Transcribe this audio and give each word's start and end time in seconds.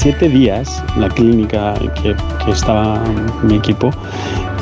siete 0.00 0.30
días, 0.30 0.82
la 0.96 1.10
clínica 1.10 1.74
que, 2.02 2.16
que 2.42 2.50
estaba 2.50 3.04
mi 3.42 3.56
equipo, 3.56 3.90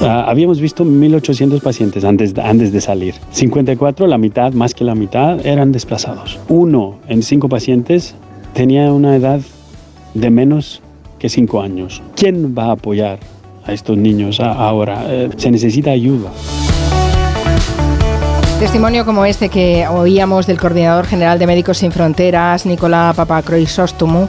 ah, 0.01 0.25
habíamos 0.27 0.61
visto 0.61 0.85
1.800 0.85 1.61
pacientes 1.61 2.05
antes, 2.05 2.37
antes 2.37 2.73
de 2.73 2.81
salir. 2.81 3.15
54, 3.31 4.09
la 4.09 4.19
mitad, 4.19 4.53
más 4.53 4.75
que 4.75 4.83
la 4.83 4.97
mitad, 4.97 5.47
eran 5.47 5.71
desplazados. 5.71 6.41
Uno 6.49 6.97
en 7.07 7.23
cinco 7.23 7.49
pacientes 7.49 8.17
tenía 8.53 8.93
una 8.93 9.15
edad 9.15 9.41
de 10.15 10.29
menos 10.29 10.83
que 11.21 11.29
cinco 11.29 11.63
años. 11.63 12.03
¿Quién 12.17 12.57
va 12.59 12.65
a 12.65 12.73
apoyar 12.73 13.21
a 13.65 13.73
estos 13.73 13.97
niños 13.97 14.41
ahora? 14.41 15.05
Eh, 15.07 15.31
se 15.37 15.53
necesita 15.53 15.93
ayuda. 15.93 16.33
Testimonio 18.59 19.05
como 19.05 19.25
este 19.25 19.51
que 19.51 19.87
oíamos 19.87 20.49
del 20.49 20.59
coordinador 20.59 21.07
general 21.07 21.39
de 21.39 21.47
Médicos 21.47 21.79
Sin 21.79 21.93
Fronteras, 21.93 22.67
Nicolás 22.67 23.15
Papacroisóstomo, 23.15 24.29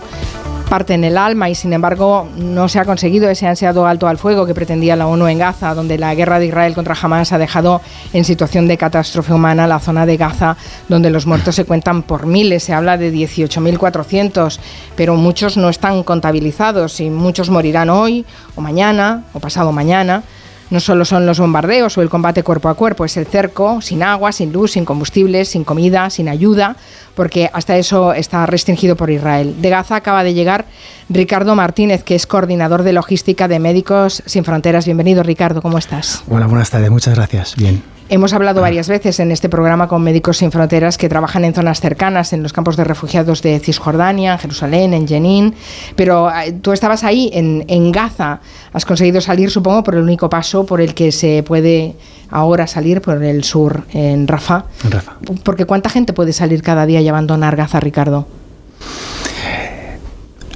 parte 0.70 0.94
en 0.94 1.04
el 1.04 1.18
alma 1.18 1.50
y 1.50 1.56
sin 1.56 1.74
embargo 1.74 2.30
no 2.38 2.70
se 2.70 2.80
ha 2.80 2.86
conseguido 2.86 3.28
ese 3.30 3.48
ansiado 3.48 3.88
alto 3.88 4.08
al 4.08 4.20
fuego 4.20 4.46
que 4.46 4.54
pretendía 4.54 4.96
la 4.96 5.08
ONU 5.08 5.28
en 5.28 5.40
Gaza, 5.40 5.74
donde 5.74 5.98
la 5.98 6.14
guerra 6.14 6.38
de 6.38 6.46
Israel 6.46 6.76
contra 6.76 6.96
Hamas 7.02 7.34
ha 7.34 7.40
dejado 7.40 7.82
en 8.14 8.24
situación 8.24 8.68
de 8.68 8.78
catástrofe 8.78 9.34
humana 9.34 9.68
la 9.68 9.80
zona 9.80 10.06
de 10.06 10.16
Gaza, 10.16 10.58
donde 10.88 11.10
los 11.10 11.26
muertos 11.26 11.56
se 11.56 11.66
cuentan 11.66 12.04
por 12.04 12.28
miles, 12.28 12.64
se 12.64 12.74
habla 12.74 12.98
de 12.98 13.12
18.400, 13.12 14.60
pero 14.96 15.16
muchos 15.16 15.58
no 15.58 15.70
están 15.70 16.04
contabilizados 16.04 17.00
y 17.00 17.10
muchos 17.10 17.50
morirán 17.50 17.90
hoy 17.90 18.26
o 18.56 18.62
mañana 18.62 19.24
o 19.34 19.40
pasado 19.40 19.72
mañana. 19.72 20.24
No 20.70 20.80
solo 20.80 21.04
son 21.04 21.26
los 21.26 21.40
bombardeos 21.40 21.98
o 21.98 22.02
el 22.02 22.10
combate 22.10 22.44
cuerpo 22.44 22.70
a 22.70 22.76
cuerpo, 22.76 23.04
es 23.04 23.18
el 23.18 23.26
cerco, 23.26 23.82
sin 23.82 24.04
agua, 24.04 24.32
sin 24.32 24.54
luz, 24.54 24.72
sin 24.74 24.86
combustibles, 24.86 25.50
sin 25.50 25.64
comida, 25.64 26.12
sin 26.12 26.30
ayuda, 26.30 26.76
porque 27.16 27.50
hasta 27.54 27.76
eso 27.78 28.14
está 28.14 28.46
restringido 28.46 28.96
por 28.96 29.10
Israel. 29.10 29.56
De 29.62 29.70
Gaza 29.72 29.96
acaba 29.96 30.24
de 30.24 30.36
llegar 30.36 30.66
Ricardo 31.10 31.56
Martínez, 31.56 32.04
que 32.04 32.14
es 32.14 32.28
coordinador 32.28 32.84
de 32.84 32.94
logística 32.94 33.48
de 33.48 33.60
Médicos 33.60 34.22
Sin 34.28 34.44
Fronteras. 34.44 34.86
Bienvenido, 34.86 35.24
Ricardo, 35.24 35.62
¿cómo 35.64 35.80
estás? 35.80 36.24
Hola, 36.30 36.46
buenas 36.46 36.70
tardes, 36.70 36.92
muchas 36.92 37.16
gracias. 37.16 37.56
Bien. 37.56 37.99
Hemos 38.12 38.34
hablado 38.34 38.62
varias 38.62 38.90
veces 38.90 39.20
en 39.20 39.32
este 39.32 39.50
programa 39.50 39.88
con 39.88 40.02
Médicos 40.02 40.38
Sin 40.38 40.52
Fronteras 40.52 40.98
que 40.98 41.08
trabajan 41.08 41.46
en 41.46 41.54
zonas 41.54 41.80
cercanas, 41.80 42.34
en 42.34 42.42
los 42.42 42.54
campos 42.54 42.76
de 42.76 42.84
refugiados 42.84 43.44
de 43.44 43.60
Cisjordania, 43.60 44.34
en 44.34 44.40
Jerusalén, 44.40 44.96
en 44.96 45.08
Jenin, 45.08 45.54
pero 45.96 46.28
eh, 46.32 46.54
tú 46.54 46.72
estabas 46.72 47.04
ahí 47.04 47.30
en, 47.32 47.92
Gaza, 47.92 48.40
has 48.74 48.84
conseguido 48.84 49.22
salir, 49.22 49.52
supongo, 49.52 49.84
por 49.84 49.94
el 49.94 50.02
único 50.02 50.28
paso 50.28 50.66
por 50.66 50.82
el 50.82 50.96
que 50.96 51.12
se 51.12 51.44
puede 51.44 51.94
ahora 52.32 52.66
salir, 52.66 53.00
por 53.00 53.24
el 53.24 53.44
sur, 53.44 53.84
en 53.94 54.28
Rafah. 54.28 54.66
En 54.86 54.90
Rafah. 54.90 55.14
Porque 55.44 55.66
¿cuánta 55.66 55.92
gente 55.92 56.12
puede 56.12 56.34
salir 56.34 56.64
cada 56.64 56.88
día 56.88 57.02
y 57.02 57.08
abandonar 57.08 57.56
Gaza, 57.56 57.80
Ricardo? 57.80 58.26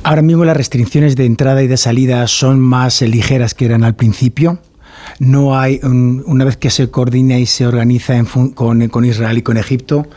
Ahora 0.02 0.24
mismo 0.24 0.44
las 0.44 0.58
restricciones 0.58 1.16
de 1.16 1.26
entrada 1.26 1.62
y 1.62 1.68
de 1.68 1.78
salida 1.78 2.26
son 2.26 2.60
más 2.60 3.04
ligeras 3.04 3.54
que 3.54 3.66
eran 3.66 3.84
al 3.84 3.94
principio 3.94 4.58
no 5.20 5.58
hay, 5.58 5.80
una 5.84 6.46
vez 6.46 6.58
que 6.58 6.70
se 6.70 6.90
coordina 6.90 7.38
y 7.38 7.46
se 7.46 7.66
organiza 7.68 8.14
con, 8.54 9.06
Israel 9.06 9.38
y 9.38 9.42
con 9.42 9.58
Egipto, 9.58 10.08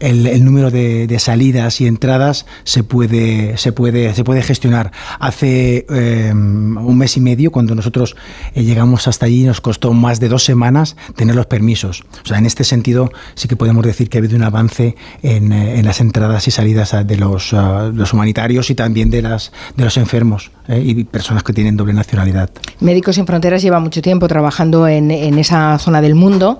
el, 0.00 0.44
número 0.44 0.70
de, 0.70 1.16
salidas 1.18 1.80
y 1.80 1.86
entradas 1.86 2.46
se 2.64 2.84
puede, 2.84 3.56
se 3.56 3.72
puede, 3.72 4.14
se 4.14 4.24
puede 4.24 4.42
gestionar. 4.42 4.92
Hace 5.18 5.86
em, 5.88 6.76
un 6.76 6.98
mes 6.98 7.16
y 7.16 7.20
medio, 7.20 7.50
cuando 7.50 7.74
nosotros 7.74 8.16
eh, 8.54 8.62
llegamos 8.64 9.08
hasta 9.08 9.26
allí, 9.26 9.44
nos 9.44 9.60
costó 9.60 9.92
más 9.92 10.20
de 10.20 10.28
dos 10.28 10.44
semanas 10.44 10.96
tener 11.14 11.34
los 11.34 11.46
permisos. 11.46 12.04
O 12.24 12.26
sea, 12.26 12.38
en 12.38 12.46
este 12.46 12.64
sentido 12.64 13.10
sí 13.34 13.48
que 13.48 13.56
podemos 13.56 13.84
decir 13.84 14.08
que 14.08 14.18
ha 14.18 14.20
habido 14.20 14.36
un 14.36 14.42
avance 14.42 14.96
en, 15.22 15.52
eh, 15.52 15.82
las 15.82 16.00
entradas 16.00 16.46
y 16.48 16.50
salidas 16.50 16.94
de 17.06 17.16
los, 17.16 17.52
ah, 17.52 17.90
los, 17.92 18.12
humanitarios 18.12 18.70
y 18.70 18.74
también 18.74 19.10
de, 19.10 19.22
las, 19.22 19.52
de 19.76 19.84
los 19.84 19.96
enfermos 19.96 20.50
eh, 20.68 20.82
y 20.84 21.04
personas 21.04 21.42
que 21.42 21.52
tienen 21.52 21.76
doble 21.76 21.92
nacionalidad. 21.92 22.50
Médicos 22.80 23.16
Sin 23.16 23.26
Fronteras 23.26 23.62
lleva 23.62 23.80
mucho 23.80 24.02
tiempo 24.02 24.28
trabajando 24.28 24.86
en, 24.88 25.10
esa 25.10 25.78
zona 25.78 26.00
del 26.00 26.14
mundo, 26.14 26.58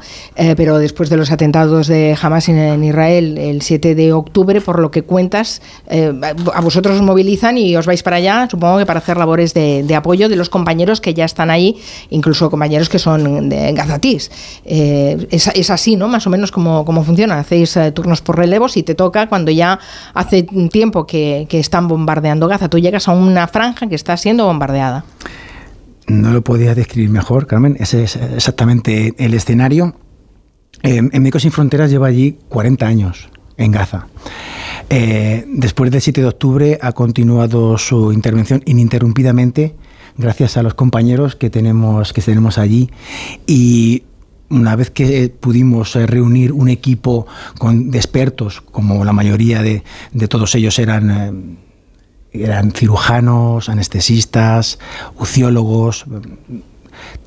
pero 0.56 0.78
después 0.78 1.10
de 1.10 1.16
los 1.16 1.30
atentados 1.30 1.86
de 1.86 2.16
Hamas 2.20 2.48
en 2.48 2.84
Israel, 2.84 3.38
el, 3.38 3.62
7 3.62 3.94
de 3.94 4.12
octubre, 4.12 4.60
por 4.60 4.78
lo 4.78 4.90
que 4.90 5.02
cuentas, 5.02 5.62
eh, 5.88 6.12
a 6.54 6.60
vosotros 6.60 6.96
os 6.96 7.02
movilizan 7.02 7.58
y 7.58 7.76
os 7.76 7.86
vais 7.86 8.02
para 8.02 8.16
allá, 8.16 8.48
supongo 8.50 8.78
que 8.78 8.86
para 8.86 8.98
hacer 8.98 9.16
labores 9.16 9.54
de, 9.54 9.94
apoyo 9.94 10.28
de 10.28 10.36
los 10.36 10.50
compañeros 10.50 11.00
que 11.00 11.14
ya 11.14 11.24
están 11.24 11.50
ahí, 11.50 11.76
incluso 12.10 12.50
compañeros 12.50 12.88
que 12.88 12.98
son 12.98 13.48
de 13.48 13.72
gazatís. 13.72 14.30
Eh, 14.64 15.26
es, 15.30 15.70
así, 15.70 15.96
¿no? 15.96 16.08
Más 16.08 16.26
o 16.26 16.30
menos 16.30 16.52
como, 16.52 16.84
funciona. 17.04 17.38
Hacéis 17.38 17.76
eh, 17.76 17.92
turnos 17.92 18.20
por 18.20 18.36
relevos 18.36 18.76
y 18.76 18.82
te 18.82 18.94
toca 18.94 19.28
cuando 19.28 19.50
ya 19.50 19.78
hace 20.14 20.44
tiempo 20.70 21.06
que, 21.06 21.46
están 21.56 21.88
bombardeando 21.88 22.48
Gaza. 22.48 22.68
Tú 22.68 22.78
llegas 22.78 23.08
a 23.08 23.12
una 23.12 23.48
franja 23.48 23.86
que 23.88 23.94
está 23.96 24.16
siendo 24.16 24.46
bombardeada. 24.46 25.04
No 26.06 26.30
lo 26.32 26.42
podía 26.42 26.74
describir 26.74 27.10
mejor, 27.10 27.46
Carmen. 27.46 27.76
Ese 27.80 28.04
es 28.04 28.16
exactamente 28.16 29.14
el 29.18 29.34
escenario. 29.34 29.96
Eh, 30.82 30.98
en 30.98 31.22
Médicos 31.22 31.42
Sin 31.42 31.50
Fronteras 31.50 31.90
lleva 31.90 32.06
allí 32.06 32.38
40 32.48 32.86
años, 32.86 33.28
en 33.56 33.72
Gaza. 33.72 34.06
Eh, 34.88 35.44
después 35.48 35.90
del 35.90 36.00
7 36.00 36.20
de 36.20 36.28
octubre 36.28 36.78
ha 36.80 36.92
continuado 36.92 37.76
su 37.76 38.12
intervención 38.12 38.62
ininterrumpidamente 38.66 39.74
gracias 40.16 40.56
a 40.56 40.62
los 40.62 40.74
compañeros 40.74 41.36
que 41.36 41.50
tenemos, 41.50 42.12
que 42.12 42.22
tenemos 42.22 42.58
allí 42.58 42.90
y 43.46 44.04
una 44.48 44.76
vez 44.76 44.90
que 44.90 45.28
pudimos 45.28 45.96
eh, 45.96 46.06
reunir 46.06 46.52
un 46.52 46.68
equipo 46.68 47.26
con, 47.58 47.90
de 47.90 47.98
expertos, 47.98 48.60
como 48.60 49.04
la 49.04 49.12
mayoría 49.12 49.62
de, 49.62 49.82
todos 50.28 50.54
ellos 50.54 50.78
eran, 50.78 51.58
eran 52.32 52.72
cirujanos, 52.72 53.68
anestesistas, 53.68 54.78
uciólogos, 55.18 56.04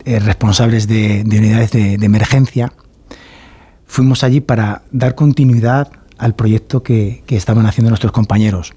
responsables 0.05 0.87
de, 0.87 1.23
unidades 1.25 1.71
de 1.71 1.93
emergencia, 2.01 2.71
fuimos 3.89 4.23
allí 4.23 4.39
para 4.39 4.83
dar 4.91 5.15
continuidad 5.15 5.91
al 6.17 6.35
proyecto 6.35 6.83
que, 6.83 7.23
estaban 7.27 7.65
haciendo 7.65 7.89
nuestros 7.89 8.11
compañeros, 8.11 8.73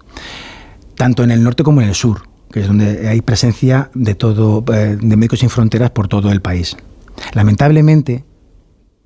tanto 0.96 1.22
en 1.22 1.30
el 1.30 1.44
norte 1.44 1.62
como 1.62 1.82
en 1.82 1.88
el 1.88 1.94
sur, 1.94 2.22
que 2.50 2.60
es 2.60 2.66
donde 2.66 3.08
hay 3.08 3.20
presencia 3.20 3.90
de, 3.94 4.14
todo, 4.14 4.64
eh, 4.72 4.96
de 5.00 5.16
Médicos 5.16 5.40
Sin 5.40 5.50
Fronteras 5.50 5.90
por 5.90 6.08
todo 6.08 6.32
el 6.32 6.40
país. 6.40 6.76
Lamentablemente, 7.34 8.24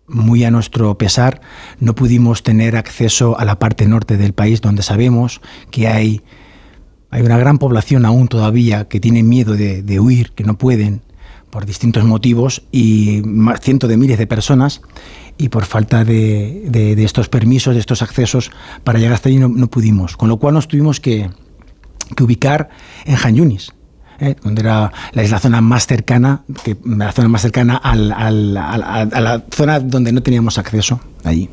muy 0.06 0.44
a 0.44 0.50
nuestro 0.50 0.96
pesar, 0.96 1.40
no 1.80 1.94
pudimos 1.94 2.42
tener 2.42 2.76
acceso 2.76 3.38
a 3.38 3.44
la 3.44 3.58
parte 3.58 3.88
norte 3.88 4.16
del 4.16 4.32
país, 4.32 4.60
donde 4.60 4.82
sabemos 4.82 5.40
que 5.70 5.88
hay, 5.88 6.22
hay 7.10 7.22
una 7.22 7.38
gran 7.38 7.58
población 7.58 8.04
aún 8.04 8.28
todavía 8.28 8.88
que 8.88 9.00
tiene 9.00 9.22
miedo 9.22 9.54
de, 9.54 9.82
de 9.82 10.00
huir, 10.00 10.32
que 10.32 10.44
no 10.44 10.58
pueden 10.58 11.02
por 11.50 11.64
distintos 11.64 12.04
motivos, 12.04 12.62
y 12.72 13.22
cientos 13.62 13.88
de 13.88 13.96
miles 13.96 14.18
de 14.18 14.26
personas 14.26 14.82
y 15.38 15.48
por 15.48 15.64
falta 15.64 16.04
de, 16.04 16.94
estos 17.04 17.28
permisos, 17.28 17.74
de 17.74 17.80
estos 17.80 18.02
accesos 18.02 18.50
para 18.84 18.98
llegar 18.98 19.14
hasta 19.14 19.28
allí 19.28 19.38
no, 19.38 19.66
pudimos. 19.68 20.16
Con 20.16 20.28
lo 20.28 20.38
cual 20.38 20.54
nos 20.54 20.68
tuvimos 20.68 21.00
que, 21.00 21.30
ubicar 22.20 22.68
en 23.04 23.16
Han 23.22 23.36
Yunis, 23.36 23.72
¿eh? 24.20 24.36
donde 24.42 24.62
era 24.62 24.92
la, 25.12 25.38
zona 25.38 25.60
más 25.60 25.86
cercana, 25.86 26.42
que, 26.64 26.76
la 26.84 27.12
zona 27.12 27.28
más 27.28 27.42
cercana 27.42 27.76
a 27.76 27.94
la 27.96 29.42
zona 29.50 29.80
donde 29.80 30.12
no 30.12 30.22
teníamos 30.22 30.58
acceso 30.58 31.00
allí. 31.24 31.48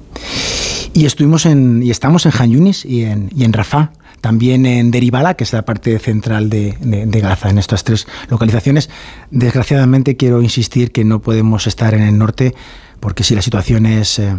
Y 0.93 1.05
estuvimos 1.05 1.45
en, 1.45 1.81
y 1.81 1.91
estamos 1.91 2.25
en 2.25 2.31
Han 2.37 2.51
Yunis 2.51 2.85
y 2.85 3.03
en, 3.03 3.29
y 3.35 3.43
en 3.43 3.53
Rafah, 3.53 3.91
también 4.23 4.65
en 4.65 4.89
Deribala, 4.89 5.33
que 5.33 5.43
es 5.43 5.51
la 5.51 5.65
parte 5.65 5.99
central 5.99 6.49
de, 6.49 6.77
Gaza, 7.21 7.49
en 7.49 7.57
estas 7.57 7.83
tres 7.83 8.07
localizaciones. 8.29 8.89
Desgraciadamente 9.31 10.15
quiero 10.15 10.41
insistir 10.41 10.93
que 10.93 11.03
no 11.03 11.21
podemos 11.21 11.67
estar 11.67 11.93
en 11.93 12.03
el 12.03 12.17
norte 12.17 12.55
porque 13.01 13.25
si 13.25 13.35
la 13.35 13.41
situación 13.41 13.85
es 13.85 14.19
eh, 14.19 14.37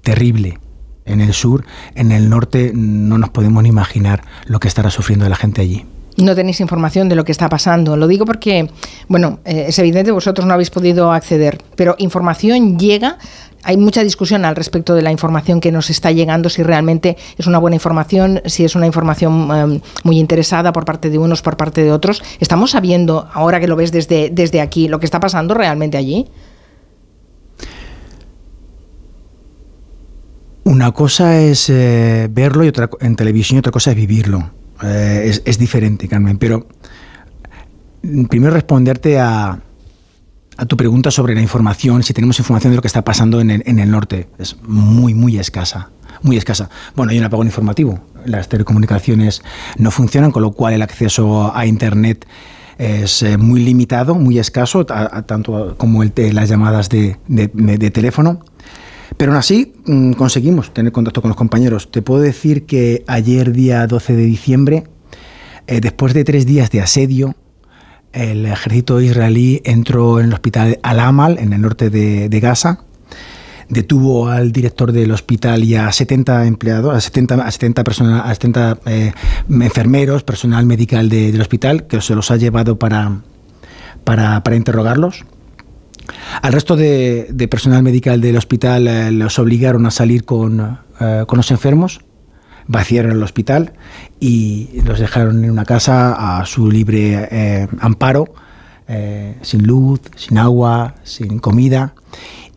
terrible 0.00 0.60
en 1.04 1.20
el 1.20 1.34
sur, 1.34 1.66
en 1.94 2.10
el 2.10 2.30
norte 2.30 2.72
no 2.74 3.18
nos 3.18 3.28
podemos 3.28 3.62
ni 3.62 3.68
imaginar 3.68 4.24
lo 4.46 4.60
que 4.60 4.68
estará 4.68 4.88
sufriendo 4.88 5.28
la 5.28 5.36
gente 5.36 5.60
allí. 5.60 5.84
No 6.16 6.34
tenéis 6.34 6.60
información 6.60 7.08
de 7.08 7.16
lo 7.16 7.24
que 7.24 7.32
está 7.32 7.48
pasando. 7.48 7.96
Lo 7.96 8.06
digo 8.06 8.24
porque, 8.24 8.70
bueno, 9.08 9.40
eh, 9.44 9.66
es 9.68 9.78
evidente, 9.78 10.12
vosotros 10.12 10.46
no 10.46 10.54
habéis 10.54 10.70
podido 10.70 11.12
acceder, 11.12 11.58
pero 11.76 11.96
información 11.98 12.78
llega 12.78 13.18
hay 13.64 13.76
mucha 13.78 14.04
discusión 14.04 14.44
al 14.44 14.56
respecto 14.56 14.94
de 14.94 15.02
la 15.02 15.10
información 15.10 15.60
que 15.60 15.72
nos 15.72 15.90
está 15.90 16.12
llegando, 16.12 16.48
si 16.50 16.62
realmente 16.62 17.16
es 17.38 17.46
una 17.46 17.58
buena 17.58 17.76
información, 17.76 18.42
si 18.44 18.64
es 18.64 18.74
una 18.76 18.86
información 18.86 19.48
em, 19.50 19.80
muy 20.04 20.18
interesada 20.18 20.72
por 20.72 20.84
parte 20.84 21.10
de 21.10 21.18
unos, 21.18 21.42
por 21.42 21.56
parte 21.56 21.82
de 21.82 21.90
otros. 21.90 22.22
¿Estamos 22.40 22.72
sabiendo, 22.72 23.26
ahora 23.32 23.60
que 23.60 23.66
lo 23.66 23.76
ves 23.76 23.90
desde, 23.90 24.30
desde 24.30 24.60
aquí, 24.60 24.86
lo 24.88 25.00
que 25.00 25.06
está 25.06 25.18
pasando 25.18 25.54
realmente 25.54 25.96
allí? 25.96 26.28
Una 30.64 30.92
cosa 30.92 31.40
es 31.40 31.68
eh, 31.70 32.28
verlo 32.30 32.64
y 32.64 32.68
otra 32.68 32.88
en 33.00 33.16
televisión 33.16 33.56
y 33.56 33.58
otra 33.60 33.72
cosa 33.72 33.90
es 33.90 33.96
vivirlo. 33.96 34.50
Eh, 34.84 35.40
es, 35.44 35.58
diferente, 35.58 36.08
Carmen. 36.08 36.38
Pero 36.38 36.66
mm, 38.02 38.24
primero 38.24 38.52
responderte 38.52 39.18
a, 39.18 39.60
tu 40.68 40.76
pregunta 40.76 41.10
sobre 41.10 41.34
la 41.34 41.40
información, 41.40 42.02
si 42.04 42.14
tenemos 42.14 42.38
información 42.38 42.72
de 42.72 42.76
lo 42.76 42.82
que 42.82 42.86
está 42.86 43.02
pasando 43.02 43.40
en 43.40 43.50
el, 43.50 43.62
en 43.66 43.78
el 43.80 43.90
norte. 43.90 44.28
Es 44.38 44.56
muy, 44.62 45.14
muy 45.14 45.38
escasa. 45.38 45.90
Muy 46.22 46.36
escasa. 46.36 46.70
Bueno, 46.94 47.10
hay 47.10 47.18
un 47.18 47.24
apagón 47.24 47.46
informativo. 47.46 47.98
las 48.24 48.48
telecomunicaciones 48.48 49.42
no 49.76 49.90
funcionan, 49.90 50.30
con 50.30 50.42
lo 50.42 50.52
cual 50.52 50.74
el 50.74 50.82
acceso 50.82 51.54
a 51.54 51.66
Internet 51.66 52.26
es 52.78 53.22
eh, 53.22 53.36
muy 53.36 53.60
limitado, 53.60 54.14
muy 54.14 54.38
escaso, 54.38 54.84
tanto 54.84 55.74
como 55.76 56.02
el 56.02 56.12
las 56.32 56.48
llamadas 56.48 56.88
de, 56.88 57.16
teléfono. 57.92 58.40
Pero 59.16 59.32
aún 59.32 59.38
así 59.38 59.74
mm, 59.86 60.12
conseguimos 60.12 60.72
tener 60.72 60.92
contacto 60.92 61.22
con 61.22 61.28
los 61.28 61.36
compañeros. 61.36 61.90
Te 61.90 62.02
puedo 62.02 62.22
decir 62.22 62.66
que 62.66 63.04
ayer, 63.06 63.52
día 63.52 63.86
12 63.86 64.14
de 64.16 64.24
diciembre, 64.24 64.84
eh, 65.66 65.80
después 65.80 66.14
de 66.14 66.24
tres 66.24 66.46
días 66.46 66.70
de 66.70 66.80
asedio, 66.80 67.36
el 68.14 68.46
ejército 68.46 69.00
israelí 69.00 69.60
entró 69.64 70.20
en 70.20 70.26
el 70.26 70.32
hospital 70.32 70.78
Al-Amal, 70.82 71.38
en 71.38 71.52
el 71.52 71.60
norte 71.60 71.90
de, 71.90 72.40
Gaza, 72.40 72.80
detuvo 73.68 74.28
al 74.28 74.52
director 74.52 74.92
del 74.92 75.10
hospital 75.10 75.64
y 75.64 75.74
a 75.74 75.90
70 75.90 76.46
empleados, 76.46 76.94
a 76.94 77.00
70, 77.00 77.34
a 77.34 77.50
70, 77.50 77.82
personas, 77.82 78.22
a 78.24 78.32
70 78.32 78.78
eh, 78.86 79.12
enfermeros, 79.50 80.22
personal 80.22 80.64
medical 80.64 81.08
del 81.08 81.40
hospital, 81.40 81.86
que 81.86 82.00
se 82.00 82.14
los 82.14 82.30
ha 82.30 82.36
llevado 82.36 82.78
para, 82.78 83.20
para, 84.04 84.54
interrogarlos. 84.54 85.24
Al 86.42 86.52
resto 86.52 86.76
de, 86.76 87.48
personal 87.50 87.82
medical 87.82 88.20
del 88.20 88.36
hospital 88.36 88.88
eh, 88.88 89.10
los 89.10 89.38
obligaron 89.38 89.86
a 89.86 89.90
salir 89.90 90.24
con, 90.24 90.78
eh, 91.00 91.24
con 91.26 91.36
los 91.36 91.50
enfermos 91.50 92.00
vaciaron 92.66 93.12
el 93.12 93.22
hospital 93.22 93.74
y 94.20 94.80
los 94.84 94.98
dejaron 94.98 95.44
en 95.44 95.50
una 95.50 95.66
casa 95.66 96.38
a 96.40 96.46
su 96.46 96.70
libre 96.70 97.28
eh, 97.30 97.68
amparo, 97.80 98.32
sin 99.42 99.66
luz, 99.66 100.00
sin 100.16 100.38
agua, 100.38 100.94
sin 101.04 101.38
comida 101.38 101.94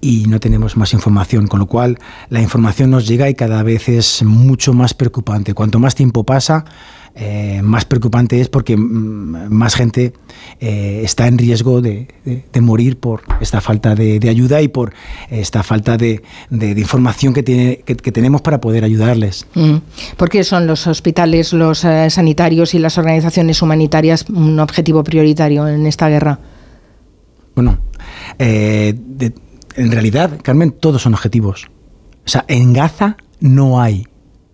y 0.01 0.25
no 0.27 0.39
tenemos 0.39 0.77
más 0.77 0.93
información, 0.93 1.47
con 1.47 1.59
lo 1.59 1.65
cual 1.65 1.97
la 2.29 2.41
información 2.41 2.91
nos 2.91 3.07
llega 3.07 3.29
y 3.29 3.35
cada 3.35 3.63
vez 3.63 3.89
es 3.89 4.23
mucho 4.23 4.73
más 4.73 4.93
preocupante. 4.93 5.53
Cuanto 5.53 5.79
más 5.79 5.95
tiempo 5.95 6.23
pasa, 6.23 6.65
eh, 7.19 7.61
más 7.63 7.85
preocupante 7.85 8.39
es 8.39 8.47
porque 8.47 8.77
mm, 8.77 9.49
más 9.49 9.73
gente 9.73 10.13
eh, 10.59 11.01
está 11.03 11.25
en 11.25 11.39
riesgo 11.39 11.81
de, 11.81 12.07
morir 12.61 12.99
por 12.99 13.23
esta 13.41 13.59
falta 13.59 13.95
de, 13.95 14.19
ayuda 14.29 14.61
y 14.61 14.67
por 14.67 14.93
esta 15.31 15.63
falta 15.63 15.97
de, 15.97 16.21
información 16.51 17.33
que, 17.33 17.41
tiene, 17.41 17.79
que, 17.79 18.11
tenemos 18.11 18.41
para 18.41 18.61
poder 18.61 18.83
ayudarles. 18.83 19.47
Mm. 19.55 19.77
¿Por 20.15 20.29
qué 20.29 20.43
son 20.43 20.67
los 20.67 20.85
hospitales, 20.85 21.53
los 21.53 21.83
eh, 21.85 22.07
sanitarios 22.11 22.75
y 22.75 22.79
las 22.79 22.99
organizaciones 22.99 23.63
humanitarias 23.63 24.29
un 24.29 24.59
objetivo 24.59 25.03
prioritario 25.03 25.67
en 25.67 25.87
esta 25.87 26.09
guerra? 26.09 26.39
Bueno, 27.55 27.79
en 28.37 29.91
realidad, 29.91 30.39
Carmen, 30.43 30.69
todos 30.69 31.01
son 31.01 31.15
objetivos. 31.15 31.65
O 32.25 32.29
sea, 32.29 32.45
en 32.47 32.73
Gaza 32.73 33.17
no 33.39 33.81
hay 33.81 34.05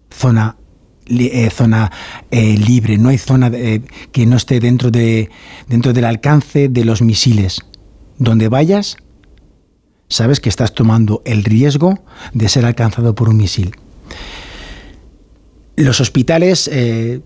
zona 0.10 0.56
eh, 1.06 1.50
zona 1.50 1.92
eh, 2.32 2.58
libre, 2.58 2.98
no 2.98 3.10
hay 3.10 3.18
zona 3.18 3.52
eh, 3.54 3.82
que 4.12 4.26
no 4.26 4.38
esté 4.38 4.60
dentro, 4.60 4.90
de, 4.90 5.30
dentro 5.68 5.94
del 5.94 6.06
alcance 6.06 6.70
de 6.70 6.86
los 6.86 7.02
misiles. 7.02 7.62
Donde 8.18 8.48
vayas, 8.48 8.98
sabes 10.08 10.40
que 10.40 10.50
estás 10.50 10.74
tomando 10.74 11.22
el 11.26 11.44
riesgo 11.44 12.04
de 12.34 12.48
ser 12.48 12.66
alcanzado 12.66 13.16
por 13.16 13.30
un 13.30 13.38
misil. 13.38 13.72
Los 15.76 16.00
hospitales, 16.00 16.70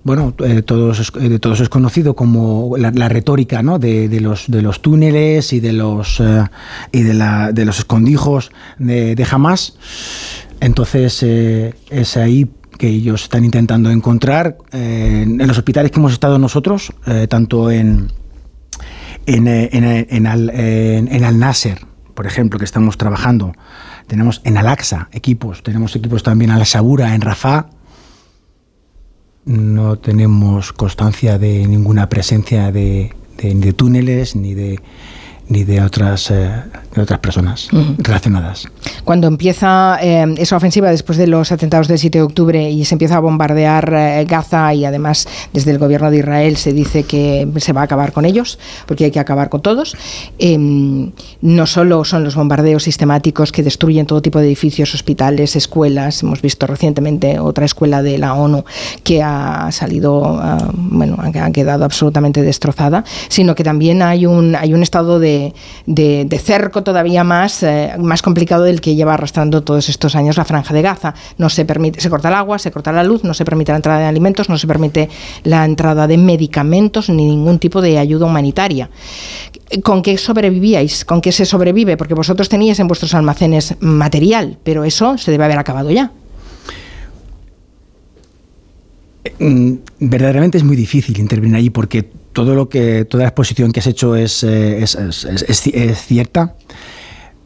bueno, 0.03 0.33
todos, 0.65 1.11
de 1.13 1.39
todos 1.39 1.59
es 1.59 1.67
conocido 1.67 2.15
como 2.15 2.77
la, 2.77 3.09
retórica 3.09 3.61
¿no? 3.61 3.77
de, 3.77 4.07
los, 4.21 4.49
de 4.49 4.61
los 4.61 4.81
túneles 4.81 5.51
y 5.51 5.59
de 5.59 5.73
los, 5.73 6.23
y 6.93 7.03
de, 7.03 7.13
la, 7.13 7.51
de 7.51 7.65
los 7.65 7.79
escondijos 7.79 8.51
de, 8.79 9.15
de 9.15 9.27
Hamas. 9.29 9.77
Entonces 10.61 11.21
es 11.23 12.17
ahí 12.17 12.49
que 12.77 12.87
ellos 12.87 13.23
están 13.23 13.45
intentando 13.45 13.89
encontrar 13.89 14.57
eh, 14.71 15.23
en 15.27 15.47
los 15.47 15.57
hospitales 15.57 15.91
que 15.91 15.99
hemos 15.99 16.13
estado 16.13 16.39
nosotros, 16.39 16.93
eh, 17.05 17.27
tanto 17.27 17.71
en, 17.71 18.11
en, 19.25 19.47
eh, 19.47 20.07
en, 20.09 20.27
Al, 20.27 20.49
en, 20.49 21.23
Al 21.23 21.39
Nasser, 21.39 21.85
por 22.13 22.25
ejemplo, 22.25 22.59
que 22.59 22.65
estamos 22.65 22.97
trabajando. 22.97 23.53
Tenemos 24.07 24.41
en 24.45 24.57
Al-Aqsa 24.57 25.09
equipos, 25.11 25.63
tenemos 25.63 25.95
equipos 25.95 26.23
también 26.23 26.51
en 26.51 26.57
Al-Sabura, 26.57 27.13
en 27.13 27.21
Rafah. 27.21 27.67
No 29.45 29.97
tenemos 29.97 30.73
constancia 30.73 31.37
de 31.37 31.67
ninguna 31.67 32.09
presencia 32.09 32.71
de, 32.71 33.13
de 33.37 33.73
túneles 33.73 34.35
ni 34.35 34.53
de 34.53 34.79
ni 35.49 35.63
de 35.63 35.81
otras, 35.81 36.29
eh, 36.31 36.51
de 36.93 37.01
otras 37.01 37.19
personas 37.19 37.69
relacionadas. 37.97 38.67
Cuando 39.03 39.27
empieza 39.27 39.97
eh, 40.01 40.35
esa 40.37 40.57
ofensiva 40.57 40.89
después 40.89 41.17
de 41.17 41.27
los 41.27 41.51
atentados 41.51 41.87
del 41.87 41.97
7 41.97 42.17
de 42.17 42.23
octubre 42.23 42.69
y 42.69 42.83
se 42.83 42.95
empieza 42.95 43.17
a 43.17 43.19
bombardear 43.19 43.93
eh, 43.93 44.25
Gaza 44.27 44.73
y 44.73 44.83
además 44.83 45.27
desde 45.53 45.71
el 45.71 45.77
gobierno 45.77 46.11
de 46.11 46.17
Israel 46.17 46.57
se 46.57 46.73
dice 46.73 47.03
que 47.03 47.47
se 47.57 47.71
va 47.71 47.81
a 47.81 47.83
acabar 47.85 48.11
con 48.11 48.25
ellos, 48.25 48.59
porque 48.85 49.05
hay 49.05 49.11
que 49.11 49.19
acabar 49.19 49.49
con 49.49 49.61
todos, 49.61 49.95
em, 50.37 51.11
no 51.41 51.65
solo 51.65 52.03
son 52.03 52.23
los 52.23 52.35
bombardeos 52.35 52.83
sistemáticos 52.83 53.51
que 53.51 53.63
destruyen 53.63 54.05
todo 54.05 54.21
tipo 54.21 54.39
de 54.39 54.47
edificios, 54.47 54.93
hospitales, 54.93 55.55
escuelas, 55.55 56.23
hemos 56.23 56.41
visto 56.41 56.67
recientemente 56.67 57.39
otra 57.39 57.65
escuela 57.65 58.01
de 58.01 58.17
la 58.17 58.33
ONU 58.33 58.65
que 59.03 59.23
ha 59.23 59.71
salido, 59.71 60.25
ah, 60.41 60.71
bueno, 60.73 61.17
ha 61.21 61.51
quedado 61.51 61.85
absolutamente 61.85 62.41
destrozada, 62.41 63.05
sino 63.29 63.55
que 63.55 63.63
también 63.63 64.01
hay 64.01 64.25
un, 64.25 64.55
hay 64.55 64.73
un 64.73 64.83
estado 64.83 65.19
de 65.19 65.36
de, 65.85 66.41
cerco 66.43 66.83
todavía 66.83 67.23
más, 67.23 67.63
eh, 67.63 67.93
más 67.99 68.21
complicado 68.21 68.63
del 68.63 68.81
que 68.81 68.95
lleva 68.95 69.13
arrastrando 69.13 69.63
todos 69.63 69.89
estos 69.89 70.15
años 70.15 70.37
la 70.37 70.45
franja 70.45 70.73
de 70.73 70.81
Gaza. 70.81 71.13
No 71.37 71.49
se 71.49 71.65
permite, 71.65 71.99
se 71.99 72.09
corta 72.09 72.29
el 72.29 72.35
agua, 72.35 72.59
se 72.59 72.71
corta 72.71 72.91
la 72.91 73.03
luz, 73.03 73.23
no 73.23 73.33
se 73.33 73.45
permite 73.45 73.71
la 73.71 73.77
entrada 73.77 73.99
de 73.99 74.05
alimentos, 74.05 74.49
no 74.49 74.57
se 74.57 74.67
permite 74.67 75.09
la 75.43 75.65
entrada 75.65 76.07
de 76.07 76.17
medicamentos 76.17 77.09
ni 77.09 77.25
ningún 77.25 77.59
tipo 77.59 77.81
de 77.81 77.97
ayuda 77.97 78.25
humanitaria. 78.25 78.89
¿Con 79.83 80.01
qué 80.01 80.17
sobrevivíais? 80.17 81.05
¿Con 81.05 81.21
qué 81.21 81.31
se 81.31 81.45
sobrevive? 81.45 81.97
Porque 81.97 82.13
vosotros 82.13 82.49
teníais 82.49 82.79
en 82.79 82.87
vuestros 82.87 83.13
almacenes 83.13 83.75
material, 83.79 84.57
pero 84.63 84.83
eso 84.83 85.17
se 85.17 85.31
debe 85.31 85.45
haber 85.45 85.59
acabado 85.59 85.91
ya. 85.91 86.11
Mm, 89.39 89.73
verdaderamente 89.99 90.57
es 90.57 90.63
muy 90.63 90.75
difícil 90.75 91.19
intervenir 91.19 91.55
allí 91.57 91.69
porque 91.69 92.09
todo 92.37 92.53
lo 92.53 92.69
que, 92.69 93.03
toda 93.03 93.23
la 93.23 93.29
exposición 93.29 93.71
que 93.71 93.79
has 93.79 93.87
hecho 93.87 94.15
es, 94.15 94.43
eh, 94.43 94.83
es, 94.83 96.05
cierta. 96.05 96.55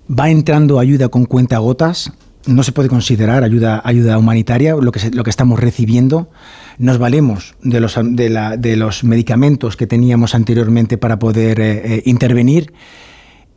Va 0.10 0.30
entrando 0.30 0.80
ayuda 0.80 1.08
con 1.08 1.24
cuentagotas. 1.24 2.12
No 2.46 2.62
se 2.62 2.74
puede 2.74 2.90
considerar 2.90 3.46
ayuda, 3.46 3.82
ayuda 3.86 4.18
humanitaria 4.18 4.76
lo 4.76 4.92
que, 4.92 5.10
lo 5.12 5.24
que 5.24 5.30
estamos 5.30 5.62
recibiendo. 5.62 6.30
Nos 6.78 6.98
valemos 6.98 7.56
de 7.64 7.80
los, 7.80 7.98
de, 7.98 8.76
los 8.76 9.06
medicamentos 9.06 9.78
que 9.78 9.88
teníamos 9.88 10.36
anteriormente 10.36 10.98
para 10.98 11.18
poder 11.20 11.62
eh, 11.62 11.82
eh, 11.86 12.04
intervenir 12.04 12.74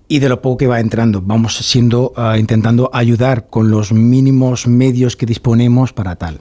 y 0.07 0.21
de 0.21 0.29
lo 0.29 0.41
poco 0.41 0.59
que 0.59 0.69
va 0.69 0.79
entrando. 0.79 1.21
Vamos 1.21 1.57
siendo, 1.57 2.13
ah, 2.17 2.39
intentando 2.39 2.91
ayudar 2.93 3.49
con 3.49 3.73
los 3.73 3.93
mínimos 3.93 4.69
medios 4.69 5.17
que 5.17 5.27
disponemos 5.27 5.93
para 5.93 6.15
tal. 6.15 6.39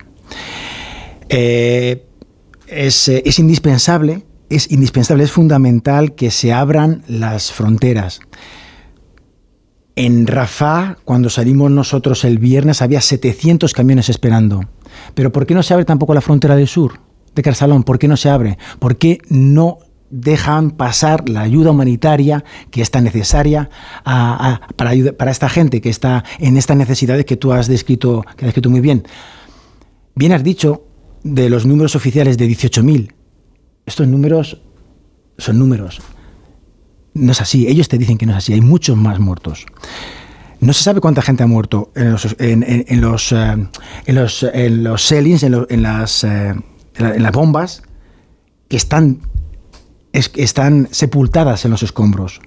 es, 1.29 3.07
es 3.07 3.39
indispensable 3.39 4.23
es 4.55 4.72
indispensable, 4.72 5.24
es 5.24 5.31
fundamental 5.31 6.15
que 6.15 6.31
se 6.31 6.53
abran 6.53 7.03
las 7.07 7.51
fronteras. 7.51 8.19
En 9.95 10.25
Rafah, 10.25 10.98
cuando 11.05 11.29
salimos 11.29 11.69
nosotros 11.69 12.24
el 12.25 12.39
viernes, 12.39 12.81
había 12.81 13.00
700 13.00 13.74
camiones 13.74 14.10
esperando. 14.10 14.62
Pero 15.13 15.31
¿por 15.31 15.45
qué 15.45 15.53
no 15.53 15.62
se 15.62 15.74
abre 15.74 15.86
tampoco 15.86 16.13
la 16.13 16.22
frontera 16.22 16.55
del 16.55 16.67
sur 16.67 17.00
de 17.36 17.41
Carsalón? 17.41 17.83
¿Por 17.83 18.00
qué 18.00 18.07
no 18.07 18.17
se 18.17 18.29
abre? 18.29 18.57
¿Por 18.79 18.98
qué 18.98 19.19
no 19.29 19.79
dejan 20.10 20.72
pasar 20.72 21.27
la 21.29 21.41
ayuda 21.41 21.72
humanitaria 21.72 22.43
que 22.72 22.81
está 22.81 23.01
necesaria 23.01 23.69
para, 24.03 25.00
para 25.17 25.31
esta 25.31 25.50
gente 25.50 25.81
que 25.81 25.89
está 25.89 26.24
en 26.39 26.57
estas 26.57 26.77
necesidades 26.77 27.25
que 27.25 27.38
tú 27.38 27.53
has 27.53 27.67
descrito, 27.67 28.24
que 28.36 28.45
has 28.45 28.48
descrito 28.48 28.69
muy 28.72 28.81
bien? 28.81 29.03
Bien 30.15 30.31
has 30.31 30.43
dicho 30.43 30.86
de 31.24 31.50
los 31.50 31.65
números 31.65 31.95
oficiales 31.95 32.38
de 32.38 32.48
18.000 32.48 33.13
estos 33.85 34.07
números 34.07 34.61
son 35.37 35.59
números. 35.59 36.01
No 37.13 37.31
es 37.31 37.41
así. 37.41 37.67
Ellos 37.67 37.87
te 37.87 37.97
dicen 37.97 38.17
que 38.17 38.25
no 38.25 38.31
es 38.31 38.39
así. 38.39 38.53
Hay 38.53 38.61
muchos 38.61 38.97
más 38.97 39.19
muertos. 39.19 39.65
No 40.59 40.71
se 40.73 40.83
sabe 40.83 41.01
cuánta 41.01 41.21
gente 41.21 41.43
ha 41.43 41.47
muerto 41.47 41.91
en 41.95 42.11
los, 42.11 42.35
en, 42.39 42.63
en, 42.65 43.01
los, 43.01 43.31
eh, 43.33 43.67
en 44.05 44.15
los, 44.15 44.43
en 44.43 44.83
los 44.83 45.03
sellings, 45.03 45.43
en, 45.43 45.83
las, 45.83 46.23
eh, 46.23 46.55
en, 46.95 47.23
las 47.23 47.31
bombas, 47.33 47.83
que 48.69 48.77
están, 48.77 49.19
están 50.13 50.87
sepultadas 50.91 51.65
en 51.65 51.71
los 51.71 51.83
escombros. 51.83 52.39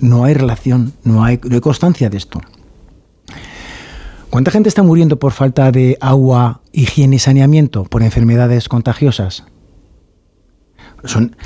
No 0.00 0.24
hay 0.24 0.34
relación, 0.34 0.92
no 1.02 1.24
hay, 1.24 1.40
no 1.42 1.54
hay 1.54 1.60
constancia 1.62 2.10
de 2.10 2.18
esto. 2.18 2.42
¿Cuánta 4.28 4.50
gente 4.50 4.68
está 4.68 4.82
muriendo 4.82 5.18
por 5.18 5.32
falta 5.32 5.72
de 5.72 5.96
agua, 6.00 6.60
higiene 6.72 7.16
y 7.16 7.18
saneamiento, 7.18 7.84
por 7.84 8.02
enfermedades 8.02 8.68
contagiosas? 8.68 9.44
Son 11.04 11.36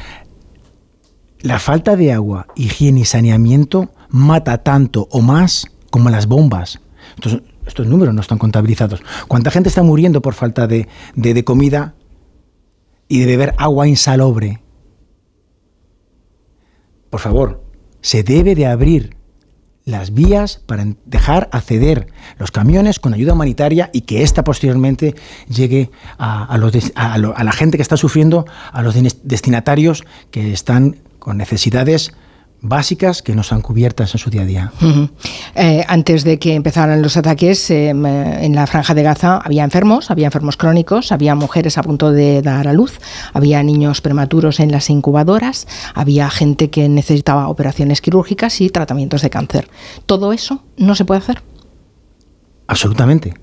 la 1.41 1.59
falta 1.59 1.97
de 1.97 2.13
agua, 2.13 2.47
higiene 2.57 3.01
y 3.01 3.05
saneamiento 3.05 3.91
mata 4.09 4.59
tanto 4.59 5.09
o 5.11 5.21
más 5.21 5.67
como 5.91 6.11
las 6.11 6.27
bombas. 6.27 6.81
Estos 7.67 7.87
números 7.87 8.15
no 8.15 8.21
están 8.21 8.39
contabilizados. 8.39 9.03
¿Cuánta 9.29 9.51
gente 9.51 9.69
está 9.69 9.83
muriendo 9.83 10.23
por 10.23 10.35
falta 10.35 10.67
de, 10.67 10.89
de 11.15 11.45
comida 11.45 11.95
y 13.09 13.21
de 13.21 13.27
beber 13.27 13.55
agua 13.59 13.87
insalobre? 13.87 14.63
Por 17.11 17.21
favor, 17.21 17.65
se 18.01 18.23
debe 18.23 18.55
de 18.55 18.67
abrir 18.67 19.16
las 19.87 20.13
vías 20.13 20.61
para 20.67 20.85
dejar 21.05 21.49
acceder 21.53 22.09
los 22.39 22.51
camiones 22.51 22.99
con 22.99 23.15
ayuda 23.15 23.35
humanitaria 23.35 23.89
y 23.93 24.01
que 24.03 24.25
ésta 24.25 24.43
posteriormente 24.43 25.15
llegue 25.49 25.91
a, 26.19 26.59
la 26.59 27.53
gente 27.53 27.79
que 27.79 27.83
está 27.83 27.97
sufriendo, 27.97 28.47
a 28.73 28.83
los 28.83 28.97
destinatarios 29.23 30.05
que 30.33 30.53
están 30.53 30.97
con 31.21 31.39
necesidades 31.39 32.13
básicas 32.61 33.23
que 33.23 33.35
no 33.35 33.43
están 33.43 33.61
cubiertas 33.61 34.15
en 34.15 34.19
su 34.19 34.31
día 34.31 34.43
a 34.43 34.45
día. 34.45 34.73
Eh, 35.55 35.85
antes 35.89 36.25
de 36.25 36.39
que 36.39 36.55
empezaran 36.55 37.03
los 37.03 37.17
ataques 37.17 37.71
eh, 37.71 37.91
en 37.91 38.55
la 38.55 38.67
franja 38.67 38.95
de 38.95 39.03
Gaza 39.03 39.39
había 39.39 39.65
enfermos, 39.65 40.11
había 40.11 40.27
enfermos 40.27 40.57
crónicos, 40.57 41.13
había 41.13 41.35
mujeres 41.35 41.79
a 41.79 41.83
punto 41.83 42.13
de 42.13 42.43
dar 42.43 42.69
a 42.69 42.73
luz, 42.73 42.99
había 43.33 43.63
niños 43.63 44.01
prematuros 44.01 44.61
en 44.61 44.73
las 44.73 44.91
incubadoras, 44.91 45.67
había 45.95 46.31
gente 46.31 46.71
que 46.71 46.89
necesitaba 46.89 47.49
operaciones 47.49 48.01
quirúrgicas 48.01 48.61
y 48.61 48.71
tratamientos 48.71 49.23
de 49.23 49.31
cáncer. 49.31 49.69
¿Todo 50.07 50.33
eso 50.33 50.63
no 50.77 50.95
se 50.95 51.05
puede 51.05 51.21
hacer? 51.21 51.43
Absolutamente. 52.67 53.35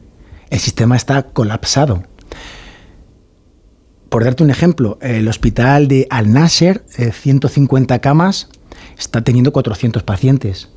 El 0.50 0.60
sistema 0.60 0.96
está 0.96 1.24
colapsado. 1.24 2.03
Por 4.10 4.24
darte 4.24 4.43
un 4.43 4.51
ejemplo, 4.51 5.00
el 5.01 5.27
hospital 5.27 5.88
de 5.88 6.05
Al-Nasser, 6.12 6.86
150 6.88 7.96
eh, 7.96 8.00
camas, 8.00 8.50
está 8.98 9.24
teniendo 9.24 9.52
400 9.52 10.04
pacientes. 10.04 10.70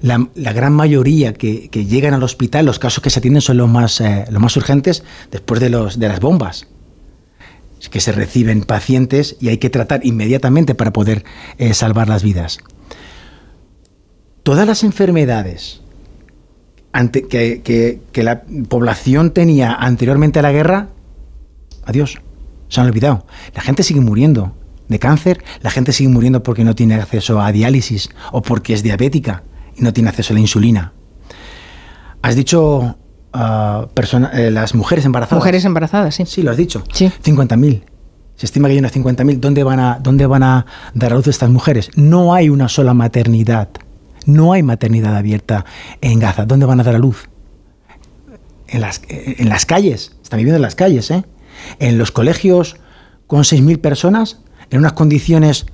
La, 0.00 0.52
gran 0.52 0.72
mayoría 0.72 1.32
que, 1.32 1.68
llegan 1.70 2.14
al 2.14 2.22
hospital, 2.22 2.66
los 2.66 2.78
casos 2.78 3.02
que 3.02 3.10
se 3.10 3.18
atienden 3.18 3.42
son 3.42 3.56
los 3.56 3.68
más, 3.68 4.00
eh, 4.00 4.26
los 4.30 4.40
más 4.40 4.56
urgentes 4.56 5.02
después 5.30 5.60
de, 5.60 5.70
los, 5.70 5.98
de 5.98 6.08
las 6.08 6.20
bombas. 6.20 6.68
Es 7.80 7.88
que 7.88 8.00
se 8.00 8.12
reciben 8.12 8.62
pacientes 8.62 9.36
y 9.40 9.48
hay 9.48 9.58
que 9.58 9.70
tratar 9.70 10.04
inmediatamente 10.04 10.74
para 10.74 10.92
poder 10.92 11.24
eh, 11.58 11.74
salvar 11.74 12.08
las 12.08 12.22
vidas. 12.22 12.58
Todas 14.42 14.66
las 14.66 14.84
enfermedades 14.84 15.80
que, 17.12 18.00
que 18.12 18.22
la 18.22 18.42
población 18.68 19.32
tenía 19.32 19.74
anteriormente 19.74 20.38
a 20.38 20.42
la 20.42 20.52
guerra, 20.52 20.88
adiós, 21.84 22.18
se 22.68 22.80
han 22.80 22.86
olvidado. 22.86 23.26
La 23.54 23.62
gente 23.62 23.82
sigue 23.82 24.00
muriendo 24.00 24.54
de 24.88 24.98
cáncer, 24.98 25.44
la 25.60 25.70
gente 25.70 25.92
sigue 25.92 26.08
muriendo 26.08 26.42
porque 26.42 26.64
no 26.64 26.74
tiene 26.74 26.94
acceso 26.94 27.40
a 27.40 27.52
diálisis 27.52 28.10
o 28.32 28.42
porque 28.42 28.74
es 28.74 28.82
diabética 28.82 29.44
y 29.76 29.82
no 29.82 29.92
tiene 29.92 30.10
acceso 30.10 30.32
a 30.32 30.34
la 30.34 30.40
insulina. 30.40 30.92
Has 32.22 32.34
dicho 32.34 32.96
uh, 33.34 34.50
las 34.50 34.74
mujeres 34.74 35.04
embarazadas. 35.04 35.38
Mujeres 35.38 35.64
embarazadas, 35.64 36.14
sí. 36.14 36.24
Sí, 36.26 36.42
lo 36.42 36.50
has 36.50 36.56
dicho. 36.56 36.82
Sí. 36.92 37.12
50.000. 37.22 37.82
Se 38.36 38.46
estima 38.46 38.68
que 38.68 38.72
hay 38.72 38.78
unas 38.78 38.94
50.000. 38.94 39.40
¿Dónde, 39.40 39.62
van 39.62 39.80
a, 39.80 39.98
¿Dónde 40.00 40.26
van 40.26 40.42
a 40.42 40.66
dar 40.94 41.12
a 41.12 41.16
luz 41.16 41.26
estas 41.28 41.50
mujeres? 41.50 41.90
No 41.96 42.34
hay 42.34 42.48
una 42.48 42.68
sola 42.68 42.94
maternidad. 42.94 43.68
No 44.26 44.52
hay 44.52 44.62
maternidad 44.62 45.16
abierta 45.16 45.64
en 46.00 46.18
Gaza. 46.18 46.44
¿Dónde 46.46 46.66
van 46.66 46.80
a 46.80 46.84
dar 46.84 46.94
a 46.94 46.98
luz? 46.98 47.28
En 48.68 48.80
las, 48.80 49.00
en 49.08 49.48
las 49.48 49.64
calles. 49.64 50.16
Están 50.22 50.38
viviendo 50.38 50.56
en 50.56 50.62
las 50.62 50.74
calles, 50.74 51.10
¿eh? 51.10 51.24
En 51.78 51.98
los 51.98 52.12
colegios 52.12 52.76
con 53.26 53.40
6.000 53.40 53.80
personas 53.80 54.40
en 54.70 54.78
unas 54.78 54.92
condiciones 54.92 55.66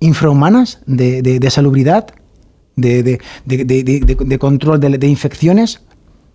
infrahumanas 0.00 0.80
de, 0.86 1.46
salubridad, 1.50 2.06
de, 2.76 3.18
control 4.38 4.80
de, 4.80 5.06
infecciones, 5.06 5.82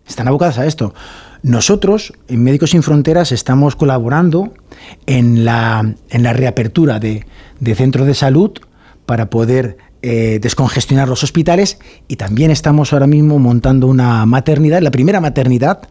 están 0.07 0.27
abocadas 0.27 0.59
a 0.59 0.65
esto. 0.65 0.93
Nosotros, 1.41 2.13
en 2.27 2.43
Médicos 2.43 2.71
Sin 2.71 2.83
Fronteras, 2.83 3.31
estamos 3.31 3.75
colaborando 3.75 4.53
en 5.05 5.45
la, 5.45 5.95
reapertura 6.09 6.99
de, 6.99 7.25
centros 7.75 8.07
de 8.07 8.13
salud 8.13 8.51
para 9.05 9.29
poder 9.29 9.77
eh, 10.01 10.39
descongestionar 10.41 11.07
los 11.07 11.23
hospitales 11.23 11.79
y 12.07 12.15
también 12.15 12.51
estamos 12.51 12.93
ahora 12.93 13.07
mismo 13.07 13.39
montando 13.39 13.87
una 13.87 14.25
maternidad, 14.25 14.81
la 14.81 14.91
primera 14.91 15.19
maternidad 15.19 15.87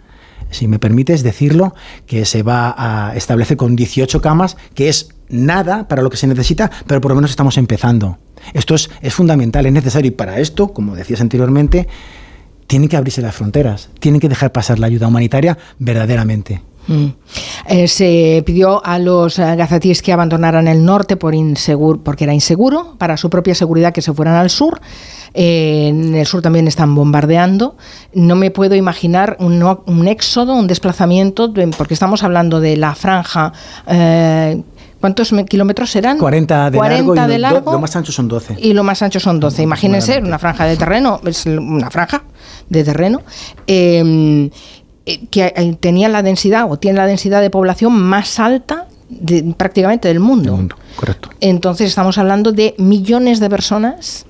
si 0.51 0.69
me 0.69 0.79
permites 0.79 1.23
decirlo, 1.23 1.75
que 2.07 2.25
se 2.25 2.43
va 2.43 2.75
a 2.77 3.17
establecer 3.17 3.57
con 3.57 3.77
18 3.77 4.21
camas, 4.21 4.57
que 4.75 4.89
es 4.89 5.14
nada 5.29 5.89
para 5.89 6.03
lo 6.03 6.11
que 6.11 6.17
se 6.17 6.27
necesita, 6.27 6.71
pero 6.87 7.01
por 7.01 7.11
lo 7.11 7.17
menos 7.17 7.31
estamos 7.31 7.57
empezando. 7.59 8.19
Esto 8.53 8.75
es, 8.75 8.91
es 9.01 9.15
fundamental, 9.15 9.67
es 9.67 9.73
necesario 9.73 10.09
y 10.09 10.13
para 10.13 10.39
esto, 10.39 10.69
como 10.69 10.95
decías 10.95 11.21
anteriormente, 11.21 11.89
tienen 12.67 12.89
que 12.89 12.97
abrirse 12.97 13.23
las 13.23 13.35
fronteras, 13.35 13.91
tienen 14.01 14.21
que 14.21 14.29
dejar 14.29 14.53
pasar 14.53 14.79
la 14.79 14.87
ayuda 14.87 15.09
humanitaria 15.09 15.57
verdaderamente. 15.79 16.63
Mm. 16.87 17.07
Eh, 17.69 17.89
se 17.89 18.43
pidió 18.45 18.85
a 18.85 18.99
los 18.99 19.39
eh, 19.39 19.57
gazatíes 19.57 20.03
que 20.03 20.13
abandonaran 20.13 20.69
el 20.69 20.85
norte 20.85 21.17
por 21.17 21.35
inseguro, 21.35 22.01
porque 22.03 22.25
era 22.25 22.35
inseguro, 22.35 22.97
para 22.99 23.17
su 23.17 23.31
propia 23.31 23.55
seguridad 23.55 23.93
que 23.93 24.03
se 24.03 24.13
fueran 24.13 24.35
al 24.35 24.51
sur. 24.51 24.81
Eh, 25.33 25.89
en 25.89 26.15
el 26.15 26.27
sur 26.27 26.43
también 26.43 26.69
están 26.69 26.95
bombardeando. 26.95 27.77
No 28.13 28.37
me 28.37 28.51
puedo 28.51 28.75
imaginar 28.75 29.37
un, 29.41 30.09
éxodo, 30.09 30.55
un 30.55 30.67
desplazamiento, 30.67 31.53
porque 31.77 31.95
estamos 31.95 32.23
hablando 32.23 32.61
de 32.61 32.77
la 32.77 32.95
franja. 32.95 33.53
¿Cuántos 35.05 35.35
kilómetros 35.51 35.91
serán? 35.91 36.17
40 36.17 36.71
de 36.71 36.79
40 36.79 37.29
largo. 37.37 37.71
De 37.73 37.77
lo 37.77 37.79
más 37.79 37.95
ancho 37.95 38.11
son 38.11 38.27
12. 38.27 38.57
Y 38.59 38.73
lo 38.73 38.85
más 38.85 39.03
ancho 39.03 39.21
son 39.21 39.39
12. 39.39 39.63
Imagínense 39.63 40.19
una 40.19 40.39
franja 40.39 40.65
de 40.65 40.79
terreno, 40.79 41.21
es 41.27 41.45
una 41.45 41.91
franja 41.91 42.23
de 42.71 42.85
terreno. 42.85 43.21
Eh, 43.67 44.49
que 45.31 45.77
tenía 45.79 46.09
la 46.09 46.23
densidad 46.23 46.73
o 46.73 46.79
tiene 46.79 46.97
la 46.97 47.07
densidad 47.07 47.43
de 47.43 47.51
población 47.51 47.93
más 47.93 48.41
alta 48.41 48.87
de, 49.11 49.55
prácticamente 49.55 50.09
del 50.09 50.21
mundo. 50.21 50.69
Correcto. 50.97 51.29
Entonces 51.43 51.89
estamos 51.89 52.17
hablando 52.17 52.53
de 52.53 52.75
millones 52.79 53.41
de 53.41 53.51
personas 53.51 54.25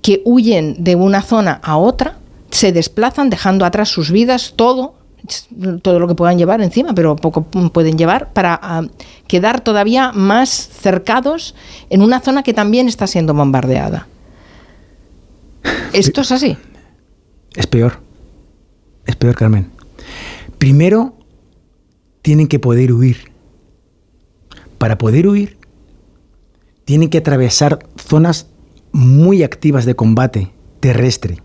que 0.00 0.22
huyen 0.24 0.76
de 0.78 0.94
una 0.94 1.22
zona 1.22 1.58
a 1.60 1.76
otra, 1.76 2.18
se 2.52 2.70
desplazan 2.70 3.30
dejando 3.30 3.64
atrás 3.64 3.88
sus 3.88 4.12
vidas, 4.12 4.52
todo, 4.54 4.94
todo 5.82 5.98
lo 5.98 6.08
que 6.08 6.14
puedan 6.14 6.38
llevar 6.38 6.60
encima, 6.60 6.94
pero 6.94 7.16
poco 7.16 7.44
pueden 7.44 7.98
llevar, 7.98 8.32
para 8.32 8.58
ah, 8.62 8.82
quedar 9.26 9.60
todavía 9.60 10.12
más 10.12 10.50
cercados 10.50 11.54
en 11.90 12.02
una 12.02 12.20
zona 12.20 12.42
que 12.42 12.54
también 12.54 12.88
está 12.88 13.06
siendo 13.06 13.34
bombardeada. 13.34 14.06
¿Esto 15.92 16.20
es 16.20 16.32
así? 16.32 16.56
Es 17.54 17.66
peor. 17.66 18.00
Es 19.06 19.16
peor, 19.16 19.34
Carmen. 19.34 19.70
Primero, 20.58 21.14
tienen 22.22 22.48
que 22.48 22.58
poder 22.58 22.92
huir. 22.92 23.32
Para 24.78 24.98
poder 24.98 25.26
huir, 25.26 25.58
tienen 26.84 27.10
que 27.10 27.18
atravesar 27.18 27.80
zonas 27.96 28.46
muy 28.92 29.42
activas 29.42 29.84
de 29.84 29.94
combate 29.94 30.52
terrestre. 30.80 31.42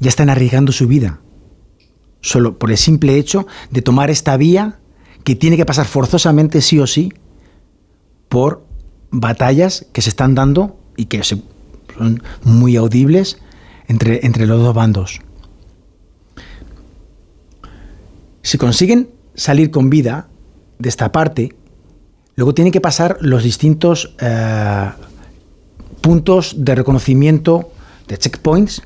Ya 0.00 0.08
están 0.08 0.30
arriesgando 0.30 0.72
su 0.72 0.86
vida, 0.86 1.20
solo 2.20 2.58
por 2.58 2.70
el 2.70 2.76
simple 2.76 3.16
hecho 3.16 3.46
de 3.70 3.82
tomar 3.82 4.10
esta 4.10 4.36
vía 4.36 4.78
que 5.24 5.36
tiene 5.36 5.56
que 5.56 5.66
pasar 5.66 5.86
forzosamente 5.86 6.60
sí 6.60 6.78
o 6.78 6.86
sí 6.86 7.12
por 8.28 8.64
batallas 9.10 9.86
que 9.92 10.02
se 10.02 10.10
están 10.10 10.34
dando 10.34 10.78
y 10.96 11.06
que 11.06 11.22
son 11.22 11.42
muy 12.44 12.76
audibles 12.76 13.38
entre, 13.86 14.24
entre 14.26 14.46
los 14.46 14.60
dos 14.60 14.74
bandos. 14.74 15.20
Si 18.42 18.58
consiguen 18.58 19.10
salir 19.34 19.70
con 19.70 19.90
vida 19.90 20.28
de 20.78 20.88
esta 20.88 21.12
parte, 21.12 21.54
luego 22.34 22.54
tienen 22.54 22.72
que 22.72 22.80
pasar 22.80 23.18
los 23.20 23.42
distintos 23.42 24.14
eh, 24.20 24.90
puntos 26.00 26.54
de 26.58 26.74
reconocimiento 26.74 27.70
de 28.06 28.16
checkpoints 28.18 28.82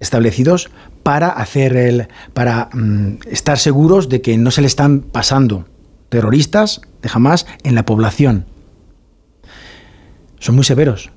establecidos 0.00 0.70
para 1.02 1.28
hacer 1.28 1.76
el, 1.76 2.08
para 2.34 2.70
mm, 2.72 3.18
estar 3.30 3.58
seguros 3.58 4.08
de 4.08 4.20
que 4.20 4.36
no 4.38 4.50
se 4.50 4.60
le 4.60 4.66
están 4.66 5.00
pasando 5.00 5.66
terroristas 6.08 6.80
de 7.02 7.08
jamás 7.08 7.46
en 7.62 7.74
la 7.74 7.84
población. 7.84 8.46
Son 10.38 10.54
muy 10.54 10.64
severos. 10.64 11.10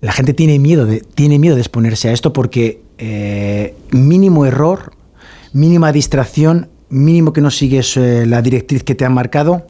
La 0.00 0.12
gente 0.12 0.34
tiene 0.34 0.58
miedo 0.58 0.84
de, 0.84 1.00
tiene 1.00 1.38
miedo 1.38 1.54
de 1.54 1.60
exponerse 1.60 2.08
a 2.08 2.12
esto 2.12 2.32
porque 2.32 2.82
eh, 2.98 3.76
mínimo 3.90 4.46
error, 4.46 4.92
mínima 5.52 5.92
distracción 5.92 6.68
mínimo 6.92 7.32
que 7.32 7.40
no 7.40 7.50
sigues 7.50 7.96
eh, 7.96 8.26
la 8.26 8.42
directriz 8.42 8.84
que 8.84 8.94
te 8.94 9.04
han 9.04 9.14
marcado, 9.14 9.66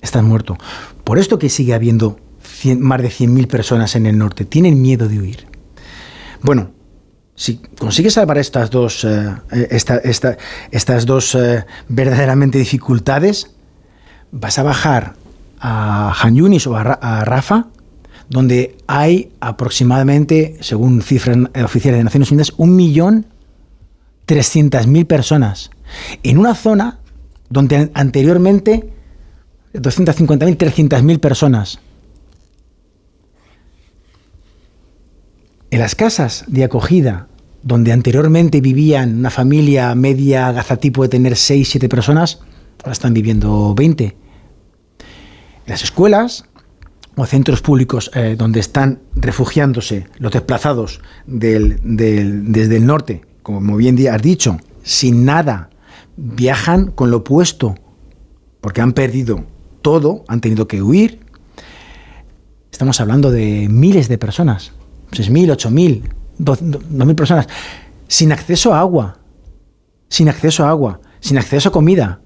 estás 0.00 0.22
muerto. 0.22 0.56
Por 1.02 1.18
esto 1.18 1.38
que 1.38 1.48
sigue 1.48 1.74
habiendo 1.74 2.18
más 2.78 3.02
de 3.02 3.08
100.000 3.08 3.48
personas 3.48 3.96
en 3.96 4.06
el 4.06 4.16
norte, 4.16 4.44
tienen 4.44 4.80
miedo 4.80 5.08
de 5.08 5.18
huir. 5.18 5.46
Bueno, 6.44 6.72
si 7.34 7.56
consigues 7.56 8.12
salvar 8.12 8.36
estas 8.36 8.70
dos, 8.70 9.02
eh, 9.04 9.34
eh, 9.50 10.36
estas 10.70 11.06
dos 11.06 11.38
verdaderamente 11.88 12.58
dificultades, 12.58 13.50
vas 14.30 14.58
a 14.58 14.62
bajar 14.62 15.14
a 15.58 16.14
Han 16.20 16.34
Yunis 16.34 16.66
o 16.66 16.76
a, 16.76 17.24
Rafa, 17.24 17.68
donde 18.28 18.76
hay 18.86 19.32
aproximadamente, 19.40 20.58
según 20.60 21.00
cifras 21.00 21.38
oficiales 21.64 22.00
de 22.00 22.04
Naciones 22.04 22.30
Unidas, 22.30 22.52
un 22.58 22.76
millón 22.76 23.24
mil 24.86 25.06
personas. 25.06 25.70
En 26.22 26.36
una 26.36 26.54
zona 26.54 26.98
donde 27.48 27.90
anteriormente 27.94 28.92
250.000, 29.72 30.58
300.000 30.58 31.20
personas. 31.20 31.78
En 35.74 35.80
las 35.80 35.96
casas 35.96 36.44
de 36.46 36.62
acogida, 36.62 37.26
donde 37.64 37.90
anteriormente 37.90 38.60
vivían 38.60 39.18
una 39.18 39.30
familia 39.30 39.92
media 39.96 40.52
gazatipo 40.52 41.02
de 41.02 41.08
tener 41.08 41.34
6, 41.34 41.68
7 41.68 41.88
personas, 41.88 42.38
ahora 42.84 42.92
están 42.92 43.12
viviendo 43.12 43.74
20. 43.74 44.04
En 44.04 44.14
las 45.66 45.82
escuelas 45.82 46.44
o 47.16 47.26
centros 47.26 47.60
públicos 47.60 48.12
eh, 48.14 48.36
donde 48.38 48.60
están 48.60 49.00
refugiándose 49.16 50.06
los 50.18 50.30
desplazados 50.30 51.00
desde 51.26 52.76
el 52.76 52.86
norte, 52.86 53.22
como 53.42 53.76
bien 53.76 53.98
has 54.06 54.22
dicho, 54.22 54.58
sin 54.84 55.24
nada, 55.24 55.70
viajan 56.16 56.92
con 56.92 57.10
lo 57.10 57.16
opuesto, 57.16 57.74
porque 58.60 58.80
han 58.80 58.92
perdido 58.92 59.44
todo, 59.82 60.24
han 60.28 60.40
tenido 60.40 60.68
que 60.68 60.82
huir. 60.82 61.18
Estamos 62.70 63.00
hablando 63.00 63.32
de 63.32 63.66
miles 63.68 64.06
de 64.06 64.18
personas, 64.18 64.70
6.000, 65.14 65.56
8.000, 65.56 66.02
2.000 66.38 67.14
personas, 67.14 67.46
sin 68.08 68.32
acceso 68.32 68.74
a 68.74 68.80
agua, 68.80 69.18
sin 70.08 70.28
acceso 70.28 70.64
a 70.64 70.70
agua, 70.70 71.00
sin 71.20 71.38
acceso 71.38 71.68
a 71.68 71.72
comida, 71.72 72.20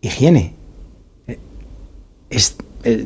higiene. 0.00 0.54
Eh, 1.26 1.38
es, 2.30 2.56
eh, 2.84 3.04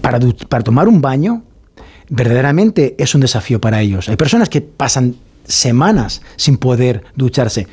para, 0.00 0.18
para 0.48 0.64
tomar 0.64 0.88
un 0.88 1.00
baño, 1.00 1.42
verdaderamente 2.08 2.94
es 2.98 3.14
un 3.14 3.20
desafío 3.20 3.60
para 3.60 3.80
ellos. 3.80 4.08
Hay 4.08 4.16
personas 4.16 4.48
que 4.48 4.60
pasan 4.60 5.16
semanas 5.44 6.22
sin 6.36 6.56
poder 6.56 7.04
ducharse. 7.14 7.66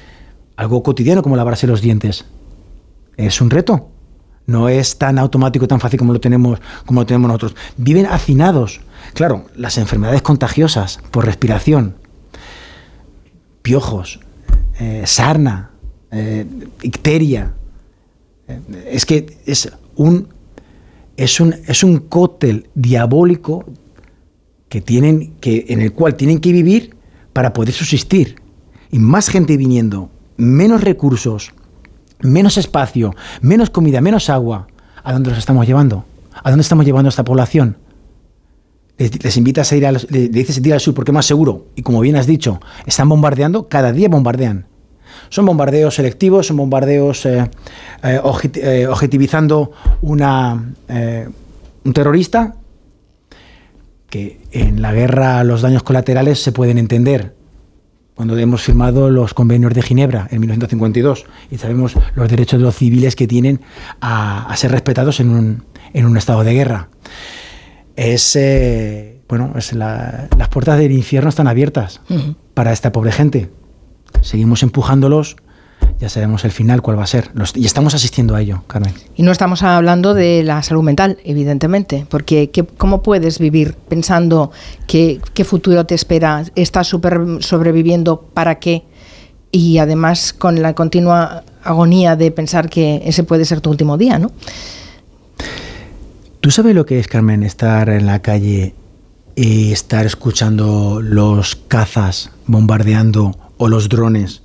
Algo 0.57 0.83
cotidiano 0.83 1.21
como 1.21 1.35
lavarse 1.35 1.67
los 1.67 1.81
dientes. 1.81 2.25
Es 3.17 3.41
un 3.41 3.49
reto 3.49 3.89
no 4.47 4.69
es 4.69 4.97
tan 4.97 5.17
automático, 5.17 5.67
tan 5.67 5.79
fácil 5.79 5.99
como 5.99 6.13
lo 6.13 6.19
tenemos, 6.19 6.59
como 6.85 7.01
lo 7.01 7.05
tenemos 7.05 7.27
nosotros. 7.27 7.55
Viven 7.77 8.05
hacinados. 8.05 8.81
Claro, 9.13 9.45
las 9.55 9.77
enfermedades 9.77 10.21
contagiosas 10.21 10.99
por 11.11 11.25
respiración, 11.25 11.95
piojos, 13.61 14.19
eh, 14.79 15.03
sarna, 15.05 15.71
eh, 16.11 16.45
icteria. 16.81 17.53
Eh, 18.47 18.89
es 18.91 19.05
que 19.05 19.37
es 19.45 19.71
un, 19.95 20.27
es 21.17 21.39
un, 21.39 21.55
es 21.67 21.83
un 21.83 21.97
cóctel 21.99 22.69
diabólico 22.75 23.65
que 24.69 24.81
tienen, 24.81 25.35
que, 25.39 25.65
en 25.69 25.81
el 25.81 25.93
cual 25.93 26.15
tienen 26.15 26.39
que 26.39 26.51
vivir 26.51 26.95
para 27.33 27.53
poder 27.53 27.73
subsistir. 27.73 28.41
Y 28.91 28.99
más 28.99 29.29
gente 29.29 29.57
viniendo, 29.57 30.09
menos 30.37 30.83
recursos, 30.83 31.53
menos 32.21 32.57
espacio, 32.57 33.15
menos 33.41 33.69
comida, 33.69 34.01
menos 34.01 34.29
agua, 34.29 34.67
¿a 35.03 35.13
dónde 35.13 35.29
los 35.29 35.39
estamos 35.39 35.65
llevando? 35.65 36.05
¿A 36.43 36.49
dónde 36.49 36.61
estamos 36.61 36.85
llevando 36.85 37.07
a 37.07 37.11
esta 37.11 37.23
población? 37.23 37.77
Les, 38.97 39.37
invitas 39.37 39.71
a 39.71 39.75
ir 39.75 39.85
al, 39.85 39.99
le 40.09 40.29
dices 40.29 40.57
ir 40.57 40.73
al 40.73 40.79
sur 40.79 40.93
porque 40.93 41.11
es 41.11 41.13
más 41.13 41.25
seguro. 41.25 41.67
Y 41.75 41.81
como 41.81 41.99
bien 42.01 42.15
has 42.15 42.27
dicho, 42.27 42.61
están 42.85 43.09
bombardeando, 43.09 43.67
cada 43.67 43.91
día 43.91 44.07
bombardean. 44.09 44.67
Son 45.29 45.45
bombardeos 45.45 45.95
selectivos, 45.95 46.47
son 46.47 46.57
bombardeos 46.57 47.25
eh, 47.25 47.49
eh, 48.03 48.21
eh, 48.55 48.87
objetivizando 48.87 49.71
una, 50.01 50.73
un 51.83 51.93
terrorista 51.93 52.55
que 54.09 54.41
en 54.51 54.81
la 54.81 54.93
guerra 54.93 55.43
los 55.43 55.61
daños 55.61 55.83
colaterales 55.83 56.41
se 56.41 56.51
pueden 56.51 56.77
entender 56.77 57.34
cuando 58.15 58.37
hemos 58.37 58.63
firmado 58.63 59.09
los 59.09 59.33
convenios 59.33 59.73
de 59.73 59.81
Ginebra 59.81 60.27
en 60.31 60.39
1952 60.39 61.25
y 61.51 61.57
sabemos 61.57 61.95
los 62.15 62.29
derechos 62.29 62.59
de 62.59 62.65
los 62.65 62.75
civiles 62.75 63.15
que 63.15 63.27
tienen 63.27 63.61
a, 63.99 64.53
ser 64.55 64.71
respetados 64.71 65.19
en 65.19 65.29
un, 65.29 65.63
en 65.93 66.05
un, 66.05 66.15
estado 66.17 66.43
de 66.43 66.53
guerra. 66.53 66.89
Es, 67.97 68.35
eh, 68.37 69.21
bueno, 69.27 69.53
es 69.57 69.73
las 69.73 70.49
puertas 70.49 70.79
del 70.79 70.93
infierno 70.93 71.29
están 71.29 71.47
abiertas 71.47 72.01
para 72.53 72.71
esta 72.71 72.91
pobre 72.93 73.11
gente. 73.11 73.51
Seguimos 74.21 74.63
empujándolos 74.63 75.35
ya 75.99 76.09
sabemos 76.09 76.43
el 76.43 76.51
final 76.51 76.81
cuál 76.81 76.99
va 76.99 77.03
a 77.03 77.07
ser. 77.07 77.31
Y 77.55 77.65
estamos 77.65 77.93
asistiendo 77.93 78.35
a 78.35 78.41
ello, 78.41 78.63
Carmen. 78.67 78.93
Y 79.15 79.23
no 79.23 79.31
estamos 79.31 79.63
hablando 79.63 80.13
de 80.13 80.43
la 80.43 80.61
salud 80.61 80.83
mental, 80.83 81.17
evidentemente, 81.23 82.05
porque 82.09 82.51
¿cómo 82.77 83.01
puedes 83.01 83.39
vivir 83.39 83.75
pensando 83.87 84.51
que, 84.87 85.19
qué 85.33 85.45
futuro 85.45 85.85
te 85.85 85.95
espera? 85.95 86.43
¿Estás 86.55 86.87
super 86.87 87.19
sobreviviendo 87.39 88.21
para 88.33 88.55
qué? 88.55 88.83
Y 89.51 89.77
además 89.77 90.33
con 90.33 90.61
la 90.61 90.73
continua 90.73 91.43
agonía 91.63 92.15
de 92.15 92.29
pensar 92.31 92.69
que 92.69 93.01
ese 93.05 93.23
puede 93.23 93.45
ser 93.45 93.61
tu 93.61 93.69
último 93.69 93.97
día, 93.97 94.19
¿no? 94.19 94.31
¿Tú 96.41 96.51
sabes 96.51 96.75
lo 96.75 96.85
que 96.85 96.99
es, 96.99 97.07
Carmen, 97.07 97.41
estar 97.41 97.89
en 97.89 98.05
la 98.05 98.21
calle 98.21 98.75
y 99.35 99.71
estar 99.71 100.05
escuchando 100.05 101.01
los 101.01 101.55
cazas 101.55 102.31
bombardeando 102.45 103.35
o 103.57 103.67
los 103.67 103.89
drones 103.89 104.43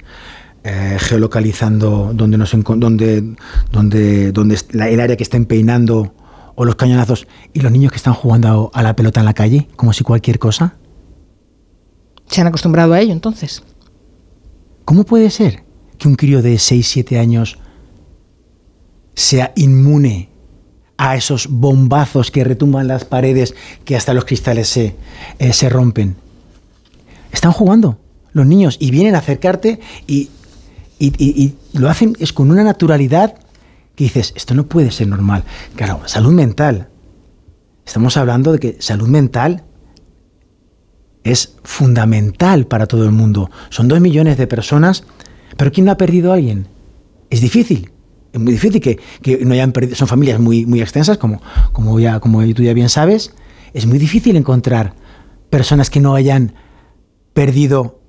eh, 0.62 0.98
geolocalizando 1.00 2.12
donde 2.14 2.36
nos 2.36 2.54
donde, 2.76 3.34
donde, 3.72 4.32
donde 4.32 4.58
el 4.72 5.00
área 5.00 5.16
que 5.16 5.22
está 5.22 5.38
peinando 5.44 6.14
o 6.54 6.66
los 6.66 6.74
cañonazos 6.74 7.26
y 7.54 7.60
los 7.60 7.72
niños 7.72 7.92
que 7.92 7.96
están 7.96 8.12
jugando 8.12 8.70
a 8.74 8.82
la 8.82 8.94
pelota 8.94 9.20
en 9.20 9.26
la 9.26 9.32
calle, 9.32 9.68
como 9.76 9.94
si 9.94 10.04
cualquier 10.04 10.38
cosa? 10.38 10.76
¿Se 12.26 12.42
han 12.42 12.46
acostumbrado 12.46 12.92
a 12.92 13.00
ello 13.00 13.12
entonces? 13.12 13.62
¿Cómo 14.84 15.04
puede 15.04 15.30
ser 15.30 15.64
que 15.96 16.08
un 16.08 16.16
crío 16.16 16.42
de 16.42 16.58
6, 16.58 16.86
7 16.86 17.18
años 17.18 17.58
sea 19.14 19.52
inmune 19.56 20.28
a 20.98 21.16
esos 21.16 21.46
bombazos 21.48 22.30
que 22.30 22.44
retumban 22.44 22.86
las 22.86 23.06
paredes, 23.06 23.54
que 23.86 23.96
hasta 23.96 24.12
los 24.12 24.26
cristales 24.26 24.68
se, 24.68 24.94
eh, 25.38 25.54
se 25.54 25.70
rompen? 25.70 26.16
Están 27.32 27.52
jugando 27.52 27.98
los 28.32 28.46
niños 28.46 28.76
y 28.78 28.90
vienen 28.90 29.14
a 29.14 29.18
acercarte 29.18 29.80
y 30.06 30.28
y, 31.00 31.54
lo 31.72 31.88
hacen 31.88 32.16
es 32.20 32.32
con 32.32 32.50
una 32.50 32.62
naturalidad 32.62 33.34
que 33.96 34.04
dices, 34.04 34.32
esto 34.36 34.54
no 34.54 34.66
puede 34.66 34.90
ser 34.90 35.08
normal. 35.08 35.44
Claro, 35.74 36.02
salud 36.06 36.32
mental. 36.32 36.88
Estamos 37.86 38.16
hablando 38.16 38.52
de 38.52 38.58
que 38.58 38.76
salud 38.80 39.08
mental 39.08 39.64
es 41.24 41.56
fundamental 41.64 42.66
para 42.66 42.86
todo 42.86 43.04
el 43.04 43.12
mundo. 43.12 43.50
Son 43.70 43.88
dos 43.88 44.00
millones 44.00 44.36
de 44.36 44.46
personas, 44.46 45.04
pero 45.56 45.72
¿quién 45.72 45.86
no 45.86 45.92
ha 45.92 45.96
perdido 45.96 46.32
a 46.32 46.34
alguien? 46.34 46.68
Es 47.30 47.40
difícil. 47.40 47.90
Es 48.32 48.40
muy 48.40 48.52
difícil 48.52 48.80
que, 48.80 48.98
no 49.44 49.54
hayan 49.54 49.72
perdido. 49.72 49.96
Son 49.96 50.06
familias 50.06 50.38
muy, 50.38 50.66
muy 50.66 50.80
extensas, 50.80 51.18
como, 51.18 51.42
como, 51.72 51.98
ya, 51.98 52.20
como 52.20 52.42
tú 52.54 52.62
ya 52.62 52.74
bien 52.74 52.88
sabes. 52.88 53.34
Es 53.72 53.86
muy 53.86 53.98
difícil 53.98 54.36
encontrar 54.36 54.94
personas 55.48 55.90
que 55.90 56.00
no 56.00 56.14
hayan 56.14 56.54
perdido 57.32 57.99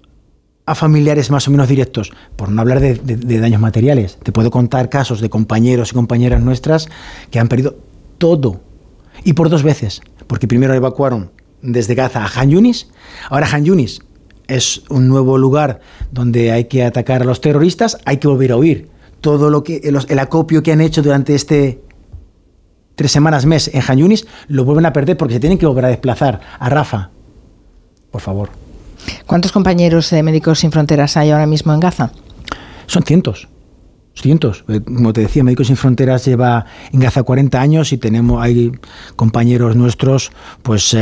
a 0.65 0.75
familiares 0.75 1.31
más 1.31 1.47
o 1.47 1.51
menos 1.51 1.67
directos, 1.67 2.11
por 2.35 2.49
no 2.49 2.61
hablar 2.61 2.79
de, 2.79 3.39
daños 3.39 3.61
materiales. 3.61 4.17
Te 4.23 4.31
puedo 4.31 4.51
contar 4.51 4.89
casos 4.89 5.21
de 5.21 5.29
compañeros 5.29 5.91
y 5.91 5.95
compañeras 5.95 6.41
nuestras 6.41 6.87
que 7.29 7.39
han 7.39 7.47
perdido 7.47 7.77
todo. 8.17 8.61
Y 9.23 9.33
por 9.33 9.49
dos 9.49 9.63
veces. 9.63 10.01
Porque 10.27 10.47
primero 10.47 10.73
evacuaron 10.73 11.31
desde 11.61 11.95
Gaza 11.95 12.23
a 12.23 12.39
Han 12.39 12.51
Yunis. 12.51 12.89
Ahora 13.29 13.47
Han 13.51 13.65
Yunis 13.65 14.01
es 14.47 14.83
un 14.89 15.07
nuevo 15.07 15.37
lugar 15.37 15.79
donde 16.11 16.51
hay 16.51 16.65
que 16.65 16.83
atacar 16.83 17.21
a 17.21 17.25
los 17.25 17.41
terroristas. 17.41 17.97
Hay 18.05 18.17
que 18.17 18.27
volver 18.27 18.51
a 18.51 18.57
huir. 18.57 18.89
Todo 19.19 19.49
lo 19.49 19.63
que 19.63 19.81
el, 19.83 20.19
acopio 20.19 20.63
que 20.63 20.71
han 20.71 20.81
hecho 20.81 21.01
durante 21.01 21.35
este 21.35 21.81
tres 22.95 23.11
semanas, 23.11 23.45
mes 23.45 23.69
en 23.73 23.81
Han 23.87 23.97
Yunis, 23.97 24.27
lo 24.47 24.63
vuelven 24.63 24.85
a 24.85 24.93
perder 24.93 25.17
porque 25.17 25.35
se 25.35 25.39
tienen 25.39 25.57
que 25.57 25.65
volver 25.65 25.85
a 25.85 25.89
desplazar 25.89 26.39
a 26.59 26.69
Rafa. 26.69 27.09
Por 28.11 28.21
favor. 28.21 28.60
¿Cuántos 29.25 29.51
compañeros 29.51 30.09
de 30.09 30.23
Médicos 30.23 30.59
Sin 30.59 30.71
Fronteras 30.71 31.17
hay 31.17 31.31
ahora 31.31 31.45
mismo 31.45 31.73
en 31.73 31.79
Gaza? 31.79 32.11
Son 32.87 33.03
cientos 33.03 33.47
cientos. 34.19 34.63
Eh, 34.67 34.81
como 34.81 35.13
te 35.13 35.21
decía, 35.21 35.43
Médicos 35.43 35.67
Sin 35.67 35.77
Fronteras 35.77 36.25
lleva 36.25 36.65
en 36.91 36.99
Gaza 36.99 37.23
40 37.23 37.59
años 37.59 37.91
y 37.91 37.97
tenemos, 37.97 38.41
hay 38.41 38.71
compañeros 39.15 39.75
nuestros, 39.75 40.31
pues 40.63 40.95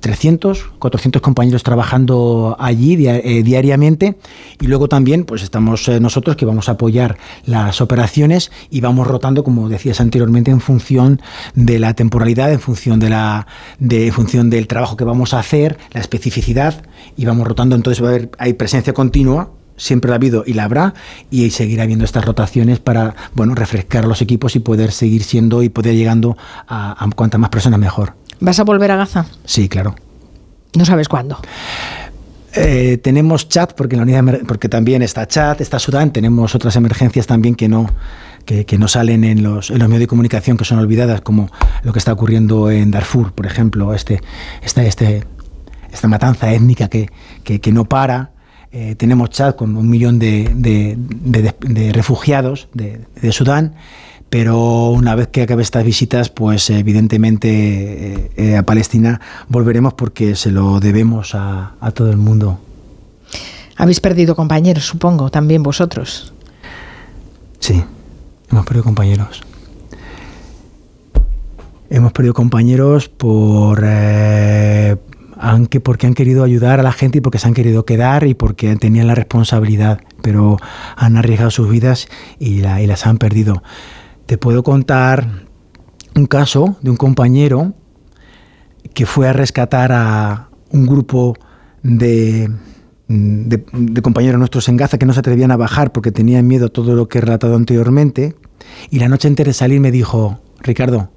300, 0.00 0.58
eh, 0.58 0.62
400 0.78 1.22
compañeros 1.22 1.62
trabajando 1.62 2.56
allí 2.58 3.06
eh, 3.06 3.42
diariamente 3.42 4.18
y 4.60 4.66
luego 4.66 4.88
también 4.88 5.24
pues 5.24 5.42
estamos 5.42 5.88
nosotros 6.00 6.36
que 6.36 6.44
vamos 6.44 6.68
a 6.68 6.72
apoyar 6.72 7.16
las 7.44 7.80
operaciones 7.80 8.50
y 8.70 8.80
vamos 8.80 9.06
rotando, 9.06 9.44
como 9.44 9.68
decías 9.68 10.00
anteriormente, 10.00 10.50
en 10.50 10.60
función 10.60 11.20
de 11.54 11.78
la 11.78 11.94
temporalidad, 11.94 12.52
en 12.52 12.60
función 12.60 12.98
de 12.98 13.10
la 13.10 13.46
de, 13.78 14.08
en 14.08 14.12
función 14.12 14.50
del 14.50 14.66
trabajo 14.66 14.96
que 14.96 15.04
vamos 15.04 15.32
a 15.34 15.38
hacer, 15.38 15.78
la 15.92 16.00
especificidad 16.00 16.82
y 17.18 17.26
vamos 17.26 17.46
rotando, 17.46 17.76
entonces 17.76 18.02
va 18.02 18.08
a 18.08 18.10
haber 18.12 18.30
hay 18.38 18.54
presencia 18.54 18.94
continua 18.94 19.50
siempre 19.76 20.08
la 20.08 20.14
ha 20.14 20.16
habido 20.16 20.42
y 20.46 20.54
la 20.54 20.64
habrá 20.64 20.94
y 21.30 21.50
seguirá 21.50 21.84
habiendo 21.84 22.04
estas 22.04 22.24
rotaciones 22.24 22.80
para 22.80 23.14
bueno 23.34 23.54
refrescar 23.54 24.06
los 24.06 24.20
equipos 24.22 24.56
y 24.56 24.58
poder 24.58 24.90
seguir 24.90 25.22
siendo 25.22 25.62
y 25.62 25.68
poder 25.68 25.94
llegando 25.94 26.36
a, 26.66 27.04
a 27.04 27.10
cuantas 27.10 27.40
más 27.40 27.50
personas 27.50 27.78
mejor. 27.78 28.14
¿Vas 28.40 28.58
a 28.58 28.64
volver 28.64 28.90
a 28.90 28.96
Gaza? 28.96 29.26
Sí, 29.44 29.68
claro. 29.68 29.94
No 30.74 30.84
sabes 30.84 31.08
cuándo. 31.08 31.38
Eh, 32.54 32.98
tenemos 32.98 33.48
chat, 33.48 33.74
porque, 33.74 33.96
la 33.96 34.02
unidad, 34.02 34.24
porque 34.46 34.68
también 34.68 35.02
está 35.02 35.26
chat, 35.26 35.60
está 35.60 35.78
Sudán, 35.78 36.12
tenemos 36.12 36.54
otras 36.54 36.76
emergencias 36.76 37.26
también 37.26 37.54
que 37.54 37.68
no, 37.68 37.90
que, 38.46 38.64
que, 38.64 38.78
no 38.78 38.88
salen 38.88 39.24
en 39.24 39.42
los, 39.42 39.70
en 39.70 39.78
los 39.78 39.88
medios 39.88 40.00
de 40.00 40.06
comunicación, 40.06 40.56
que 40.56 40.64
son 40.64 40.78
olvidadas, 40.78 41.20
como 41.20 41.50
lo 41.82 41.92
que 41.92 41.98
está 41.98 42.12
ocurriendo 42.12 42.70
en 42.70 42.90
Darfur, 42.90 43.32
por 43.32 43.46
ejemplo, 43.46 43.94
este, 43.94 44.22
este, 44.62 44.86
este, 44.86 45.24
esta 45.98 46.08
matanza 46.08 46.52
étnica 46.52 46.88
que, 46.88 47.10
que, 47.42 47.60
que 47.60 47.72
no 47.72 47.84
para. 47.84 48.30
Eh, 48.70 48.94
tenemos 48.94 49.30
chat 49.30 49.56
con 49.56 49.76
un 49.76 49.88
millón 49.88 50.18
de, 50.18 50.52
de, 50.54 50.94
de, 50.96 51.54
de 51.60 51.92
refugiados 51.92 52.68
de, 52.74 53.00
Sudán 53.32 53.74
pero 54.30 54.90
una 54.90 55.14
vez 55.14 55.28
que 55.28 55.40
acabe 55.40 55.62
estas 55.62 55.82
visitas, 55.84 56.28
pues 56.28 56.68
evidentemente 56.68 57.48
eh, 57.48 58.30
eh, 58.36 58.56
a 58.58 58.62
Palestina 58.62 59.22
volveremos 59.48 59.94
porque 59.94 60.36
se 60.36 60.50
lo 60.50 60.80
debemos 60.80 61.34
a, 61.34 61.72
a, 61.80 61.90
todo 61.92 62.10
el 62.10 62.18
mundo. 62.18 62.60
Habéis 63.76 64.00
perdido 64.00 64.36
compañeros, 64.36 64.84
supongo, 64.84 65.30
también 65.30 65.62
vosotros. 65.62 66.34
Sí, 67.58 67.82
hemos 68.50 68.66
perdido 68.66 68.84
compañeros. 68.84 69.40
Hemos 71.88 72.12
perdido 72.12 72.34
compañeros 72.34 73.08
por... 73.08 73.82
Eh, 73.82 74.96
aunque 75.38 75.80
porque 75.80 76.06
han 76.06 76.14
querido 76.14 76.44
ayudar 76.44 76.80
a 76.80 76.82
la 76.82 76.92
gente 76.92 77.18
y 77.18 77.20
porque 77.20 77.38
se 77.38 77.46
han 77.46 77.54
querido 77.54 77.84
quedar 77.84 78.26
y 78.26 78.34
porque 78.34 78.74
tenían 78.76 79.06
la 79.06 79.14
responsabilidad, 79.14 80.00
pero 80.22 80.56
han 80.96 81.16
arriesgado 81.16 81.50
sus 81.50 81.70
vidas 81.70 82.08
y, 82.38 82.60
la, 82.60 82.82
y 82.82 82.86
las 82.86 83.06
han 83.06 83.18
perdido. 83.18 83.62
Te 84.26 84.36
puedo 84.38 84.62
contar 84.62 85.46
un 86.14 86.26
caso 86.26 86.76
de 86.82 86.90
un 86.90 86.96
compañero 86.96 87.74
que 88.94 89.06
fue 89.06 89.28
a 89.28 89.32
rescatar 89.32 89.92
a 89.92 90.48
un 90.70 90.86
grupo 90.86 91.34
de, 91.82 92.50
compañeros 94.02 94.38
nuestros 94.38 94.68
en 94.68 94.76
Gaza 94.76 94.98
que 94.98 95.06
no 95.06 95.14
se 95.14 95.20
atrevían 95.20 95.50
a 95.50 95.56
bajar 95.56 95.92
porque 95.92 96.12
tenían 96.12 96.46
miedo 96.46 96.66
a 96.66 96.68
todo 96.68 96.94
lo 96.94 97.08
que 97.08 97.18
he 97.18 97.20
relatado 97.20 97.54
anteriormente. 97.54 98.34
Y 98.90 98.98
la 98.98 99.08
noche 99.08 99.28
antes 99.28 99.46
de 99.46 99.52
salir 99.52 99.80
me 99.80 99.90
dijo, 99.90 100.40
Ricardo, 100.60 101.10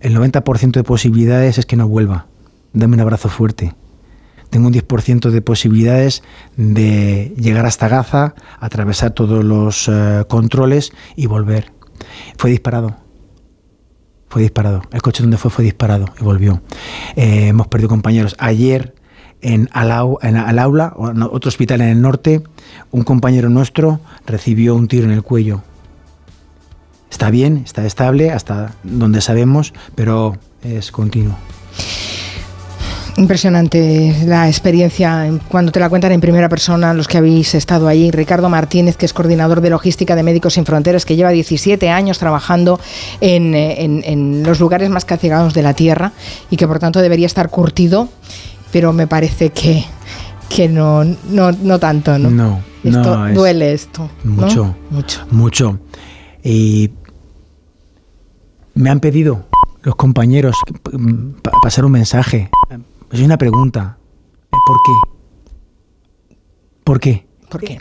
el 0.00 0.16
90% 0.16 0.72
de 0.72 0.84
posibilidades 0.84 1.58
es 1.58 1.66
que 1.66 1.76
no 1.76 1.86
vuelva. 1.86 2.26
Dame 2.76 2.92
un 2.92 3.00
abrazo 3.00 3.30
fuerte. 3.30 3.74
Tengo 4.50 4.66
un 4.66 4.74
10% 4.74 5.30
de 5.30 5.40
posibilidades 5.40 6.22
de 6.58 7.32
llegar 7.38 7.64
hasta 7.64 7.88
Gaza, 7.88 8.34
atravesar 8.60 9.12
todos 9.12 9.42
los 9.42 9.88
uh, 9.88 10.26
controles 10.28 10.92
y 11.16 11.24
volver. 11.24 11.72
Fue 12.36 12.50
disparado. 12.50 12.98
Fue 14.28 14.42
disparado. 14.42 14.82
El 14.92 15.00
coche 15.00 15.22
donde 15.22 15.38
fue 15.38 15.50
fue 15.50 15.64
disparado 15.64 16.04
y 16.20 16.22
volvió. 16.22 16.60
Eh, 17.16 17.48
hemos 17.48 17.68
perdido 17.68 17.88
compañeros. 17.88 18.36
Ayer 18.38 18.94
en, 19.40 19.70
Alau, 19.72 20.18
en 20.20 20.36
otro 21.22 21.48
hospital 21.48 21.80
en 21.80 21.88
el 21.88 22.02
norte, 22.02 22.42
un 22.90 23.04
compañero 23.04 23.48
nuestro 23.48 24.00
recibió 24.26 24.74
un 24.74 24.86
tiro 24.86 25.06
en 25.06 25.12
el 25.12 25.22
cuello. 25.22 25.62
Está 27.10 27.30
bien, 27.30 27.62
está 27.64 27.86
estable 27.86 28.32
hasta 28.32 28.74
donde 28.82 29.22
sabemos, 29.22 29.72
pero 29.94 30.36
es 30.62 30.92
continuo. 30.92 31.36
Impresionante 33.18 34.14
la 34.26 34.46
experiencia 34.46 35.30
cuando 35.48 35.72
te 35.72 35.80
la 35.80 35.88
cuentan 35.88 36.12
en 36.12 36.20
primera 36.20 36.50
persona 36.50 36.92
los 36.92 37.08
que 37.08 37.16
habéis 37.16 37.54
estado 37.54 37.88
allí. 37.88 38.10
Ricardo 38.10 38.50
Martínez, 38.50 38.96
que 38.96 39.06
es 39.06 39.14
coordinador 39.14 39.62
de 39.62 39.70
logística 39.70 40.14
de 40.14 40.22
Médicos 40.22 40.54
Sin 40.54 40.66
Fronteras, 40.66 41.06
que 41.06 41.16
lleva 41.16 41.30
17 41.30 41.88
años 41.88 42.18
trabajando 42.18 42.78
en, 43.22 43.54
en, 43.54 44.02
en 44.04 44.42
los 44.42 44.60
lugares 44.60 44.90
más 44.90 45.06
castigados 45.06 45.54
de 45.54 45.62
la 45.62 45.72
Tierra 45.72 46.12
y 46.50 46.56
que 46.56 46.66
por 46.68 46.78
tanto 46.78 47.00
debería 47.00 47.26
estar 47.26 47.48
curtido, 47.48 48.08
pero 48.70 48.92
me 48.92 49.06
parece 49.06 49.48
que, 49.48 49.84
que 50.48 50.68
no, 50.68 51.04
no, 51.04 51.52
no 51.52 51.78
tanto, 51.78 52.18
¿no? 52.18 52.30
No, 52.30 52.60
esto, 52.84 53.16
no 53.28 53.34
duele 53.34 53.72
esto. 53.72 54.10
Mucho, 54.24 54.64
¿no? 54.64 54.76
mucho. 54.90 55.26
Mucho. 55.30 55.78
Y 56.44 56.90
me 58.74 58.90
han 58.90 59.00
pedido 59.00 59.46
los 59.82 59.96
compañeros 59.96 60.56
pasar 61.62 61.84
un 61.84 61.92
mensaje. 61.92 62.50
Es 63.16 63.22
una 63.22 63.38
pregunta. 63.38 63.96
¿Por 64.50 64.76
qué? 64.84 66.34
¿Por 66.84 67.00
qué? 67.00 67.26
¿Por 67.48 67.62
qué? 67.62 67.80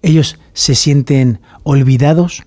Ellos 0.00 0.38
se 0.54 0.74
sienten 0.74 1.42
olvidados. 1.62 2.44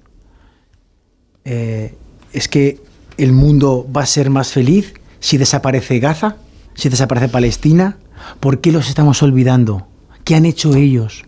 Eh, 1.44 1.96
es 2.34 2.48
que 2.48 2.82
el 3.18 3.32
mundo 3.32 3.88
va 3.96 4.02
a 4.02 4.06
ser 4.08 4.32
más 4.32 4.52
feliz 4.52 4.96
si 5.20 5.38
desaparece 5.38 6.00
Gaza, 6.00 6.38
si 6.74 6.90
desaparece 6.90 7.30
Palestina. 7.30 8.00
¿Por 8.40 8.60
qué 8.60 8.72
los 8.72 8.90
estamos 8.90 9.22
olvidando? 9.22 9.88
¿Qué 10.24 10.34
han 10.34 10.48
hecho 10.48 10.74
ellos? 10.74 11.26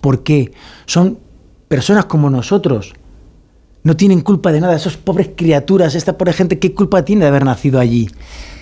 ¿Por 0.00 0.24
qué? 0.24 0.52
Son 0.86 1.20
personas 1.68 2.06
como 2.06 2.30
nosotros. 2.30 2.94
No 3.84 3.96
tienen 3.96 4.20
culpa 4.20 4.52
de 4.52 4.60
nada, 4.60 4.76
esas 4.76 4.96
pobres 4.96 5.30
criaturas, 5.36 5.96
esta 5.96 6.16
pobre 6.16 6.32
gente, 6.32 6.60
¿qué 6.60 6.72
culpa 6.72 7.04
tiene 7.04 7.22
de 7.22 7.28
haber 7.28 7.44
nacido 7.44 7.80
allí? 7.80 8.08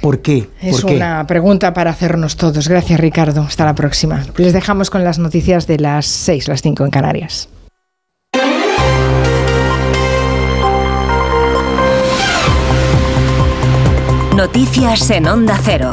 ¿Por 0.00 0.20
qué? 0.22 0.48
Es 0.62 0.80
¿Por 0.80 0.92
una 0.92 1.26
pregunta 1.26 1.74
para 1.74 1.90
hacernos 1.90 2.36
todos. 2.36 2.68
Gracias, 2.68 2.98
Ricardo. 2.98 3.42
Hasta 3.42 3.66
la 3.66 3.74
próxima. 3.74 4.24
Les 4.38 4.54
dejamos 4.54 4.88
con 4.88 5.04
las 5.04 5.18
noticias 5.18 5.66
de 5.66 5.78
las 5.78 6.06
6, 6.06 6.48
las 6.48 6.62
5 6.62 6.86
en 6.86 6.90
Canarias. 6.90 7.50
Noticias 14.34 15.10
en 15.10 15.28
Onda 15.28 15.60
Cero. 15.62 15.92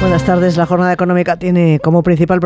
Buenas 0.00 0.24
tardes. 0.24 0.58
La 0.58 0.66
jornada 0.66 0.92
económica 0.92 1.38
tiene 1.38 1.80
como 1.82 2.02
principal 2.02 2.38